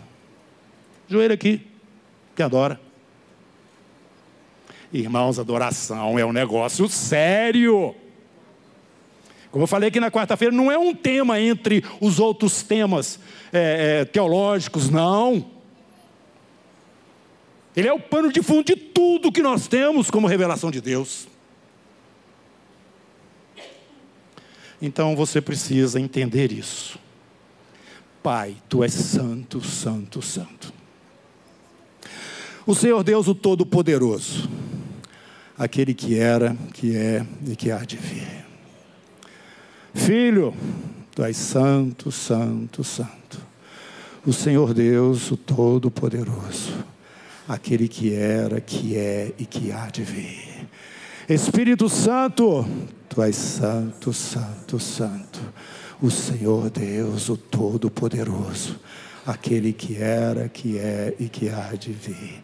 Joelho 1.08 1.34
aqui, 1.34 1.66
que 2.36 2.42
adora. 2.42 2.80
Irmãos, 4.92 5.38
adoração 5.38 6.18
é 6.18 6.24
um 6.24 6.32
negócio 6.32 6.88
sério. 6.88 7.96
Como 9.54 9.62
eu 9.62 9.68
falei 9.68 9.88
aqui 9.88 10.00
na 10.00 10.10
quarta-feira, 10.10 10.52
não 10.52 10.68
é 10.68 10.76
um 10.76 10.92
tema 10.92 11.40
entre 11.40 11.84
os 12.00 12.18
outros 12.18 12.64
temas 12.64 13.20
é, 13.52 14.00
é, 14.00 14.04
teológicos, 14.04 14.90
não. 14.90 15.48
Ele 17.76 17.86
é 17.86 17.92
o 17.92 18.00
pano 18.00 18.32
de 18.32 18.42
fundo 18.42 18.64
de 18.64 18.74
tudo 18.74 19.30
que 19.30 19.40
nós 19.40 19.68
temos 19.68 20.10
como 20.10 20.26
revelação 20.26 20.72
de 20.72 20.80
Deus. 20.80 21.28
Então 24.82 25.14
você 25.14 25.40
precisa 25.40 26.00
entender 26.00 26.50
isso. 26.50 26.98
Pai, 28.24 28.56
tu 28.68 28.82
és 28.82 28.92
santo, 28.92 29.60
santo, 29.64 30.20
santo. 30.20 30.74
O 32.66 32.74
Senhor 32.74 33.04
Deus, 33.04 33.28
o 33.28 33.36
Todo-Poderoso, 33.36 34.50
aquele 35.56 35.94
que 35.94 36.18
era, 36.18 36.56
que 36.72 36.96
é 36.96 37.24
e 37.46 37.54
que 37.54 37.70
há 37.70 37.84
de 37.84 37.96
vir. 37.96 38.43
Filho, 39.94 40.52
tu 41.14 41.22
és 41.22 41.36
santo, 41.36 42.10
santo, 42.10 42.82
santo. 42.82 43.38
O 44.26 44.32
Senhor 44.32 44.74
Deus, 44.74 45.30
o 45.30 45.36
Todo-Poderoso, 45.36 46.84
aquele 47.48 47.86
que 47.86 48.12
era, 48.12 48.60
que 48.60 48.96
é 48.96 49.32
e 49.38 49.46
que 49.46 49.70
há 49.70 49.86
de 49.86 50.02
vir. 50.02 50.68
Espírito 51.28 51.88
Santo, 51.88 52.66
tu 53.08 53.22
és 53.22 53.36
santo, 53.36 54.12
santo, 54.12 54.78
santo. 54.78 55.40
O 56.02 56.10
Senhor 56.10 56.68
Deus, 56.70 57.28
o 57.28 57.36
Todo-Poderoso, 57.36 58.78
aquele 59.24 59.72
que 59.72 59.96
era, 59.96 60.48
que 60.48 60.76
é 60.76 61.14
e 61.18 61.28
que 61.28 61.48
há 61.48 61.74
de 61.76 61.92
vir. 61.92 62.42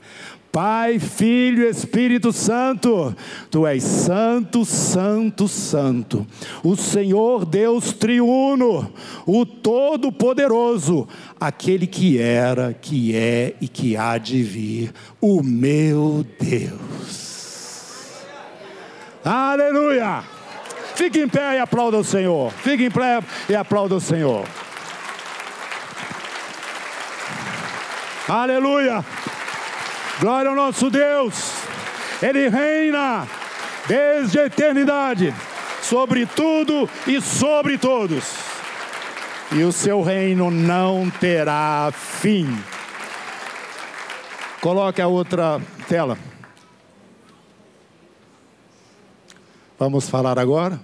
Pai, 0.53 0.99
Filho 0.99 1.69
Espírito 1.69 2.33
Santo, 2.33 3.15
Tu 3.51 3.65
és 3.67 3.85
santo, 3.85 4.65
santo, 4.65 5.47
santo, 5.47 6.27
o 6.65 6.75
Senhor 6.75 7.45
Deus 7.45 7.93
triuno, 7.93 8.93
o 9.25 9.47
Todo-Poderoso, 9.47 11.07
aquele 11.39 11.87
que 11.87 12.19
era, 12.21 12.75
que 12.75 13.15
é 13.15 13.55
e 13.61 13.69
que 13.69 13.97
há 13.97 14.19
de 14.19 14.43
vir, 14.43 14.93
o 15.21 15.41
meu 15.41 16.27
Deus. 16.41 17.31
Aleluia! 19.25 20.25
Fique 20.97 21.21
em 21.21 21.29
pé 21.29 21.57
e 21.57 21.59
aplauda 21.59 21.97
o 21.97 22.05
Senhor. 22.05 22.53
Fique 22.53 22.85
em 22.85 22.91
pé 22.91 23.23
e 23.49 23.55
aplauda 23.55 23.95
o 23.95 24.01
Senhor. 24.01 24.45
Aleluia! 28.29 29.05
Glória 30.21 30.51
ao 30.51 30.55
nosso 30.55 30.91
Deus. 30.91 31.55
Ele 32.23 32.51
reina 32.51 33.27
desde 33.89 34.39
a 34.39 34.47
eternidade 34.47 35.35
sobre 35.83 36.27
tudo 36.27 36.89
e 37.07 37.21
sobre 37.23 37.79
todos. 37.79 38.35
E 39.51 39.63
o 39.63 39.73
seu 39.73 40.03
reino 40.03 40.51
não 40.51 41.09
terá 41.09 41.91
fim. 41.93 42.47
Coloque 44.61 45.01
a 45.01 45.09
outra 45.09 45.59
tela. 45.89 46.19
Vamos 49.79 50.11
falar 50.11 50.39
agora? 50.39 50.79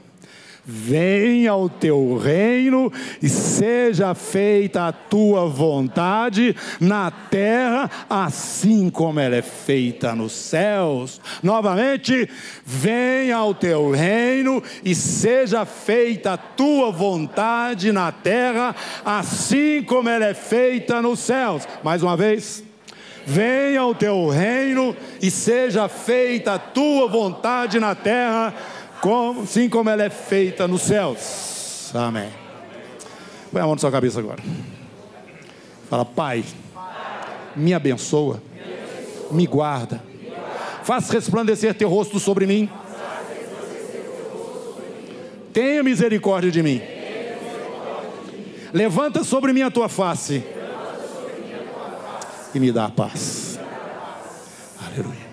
Venha 0.69 1.55
o 1.55 1.69
teu 1.69 2.19
reino 2.19 2.93
e 3.23 3.29
seja 3.29 4.15
feita 4.15 4.89
a 4.89 4.93
tua 4.93 5.49
vontade 5.49 6.57
na 6.81 7.09
terra, 7.09 7.89
assim 8.11 8.91
como 8.91 9.21
ela 9.21 9.37
é 9.37 9.43
feita 9.43 10.13
nos 10.13 10.33
céus. 10.33 11.21
Novamente, 11.41 12.29
venha 12.65 13.45
o 13.45 13.55
teu 13.55 13.93
reino 13.93 14.61
e 14.85 14.93
seja 14.93 15.65
feita 15.65 16.33
a 16.33 16.37
tua 16.37 16.91
vontade 16.91 17.93
na 17.93 18.11
terra, 18.11 18.75
assim 19.05 19.85
como 19.85 20.09
ela 20.09 20.25
é 20.25 20.35
feita 20.35 21.01
nos 21.01 21.21
céus. 21.21 21.63
Mais 21.85 22.03
uma 22.03 22.17
vez. 22.17 22.65
Venha 23.29 23.85
o 23.85 23.93
teu 23.93 24.29
reino 24.29 24.97
e 25.21 25.33
seja 25.33 25.89
feita 25.89 26.55
a 26.55 26.59
tua 26.61 27.09
vontade 27.09 27.81
na 27.81 27.93
terra, 27.93 28.55
como, 29.01 29.43
assim 29.43 29.69
como 29.69 29.91
ela 29.91 30.03
é 30.03 30.11
feita 30.11 30.67
nos 30.67 30.83
céus. 30.83 31.91
Amém. 31.95 32.29
Põe 33.53 33.61
a 33.61 33.65
mão 33.65 33.75
na 33.75 33.81
sua 33.81 33.91
cabeça 33.91 34.19
agora. 34.19 34.43
Fala, 35.89 36.05
Pai, 36.05 36.45
me 37.55 37.73
abençoa, 37.73 38.43
me 39.31 39.47
guarda, 39.47 40.03
faz 40.83 41.09
resplandecer 41.11 41.75
teu 41.75 41.89
rosto 41.89 42.19
sobre 42.19 42.47
mim. 42.47 42.69
Tenha 45.53 45.83
misericórdia 45.83 46.51
de 46.51 46.63
mim. 46.63 46.83
Levanta 48.73 49.25
sobre 49.25 49.53
mim 49.53 49.63
a 49.63 49.71
tua 49.71 49.89
face 49.89 50.45
e 52.55 52.61
me 52.61 52.73
dá 52.73 52.87
a 52.87 52.91
paz. 52.91 53.59
Aleluia. 54.85 55.27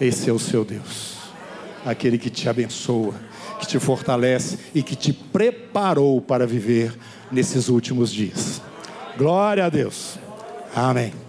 Esse 0.00 0.30
é 0.30 0.32
o 0.32 0.38
seu 0.38 0.64
Deus 0.64 1.17
aquele 1.84 2.18
que 2.18 2.30
te 2.30 2.48
abençoa, 2.48 3.14
que 3.60 3.66
te 3.66 3.78
fortalece 3.78 4.58
e 4.74 4.82
que 4.82 4.96
te 4.96 5.12
preparou 5.12 6.20
para 6.20 6.46
viver 6.46 6.96
nesses 7.30 7.68
últimos 7.68 8.12
dias. 8.12 8.60
Glória 9.16 9.64
a 9.64 9.68
Deus. 9.68 10.18
Amém. 10.74 11.27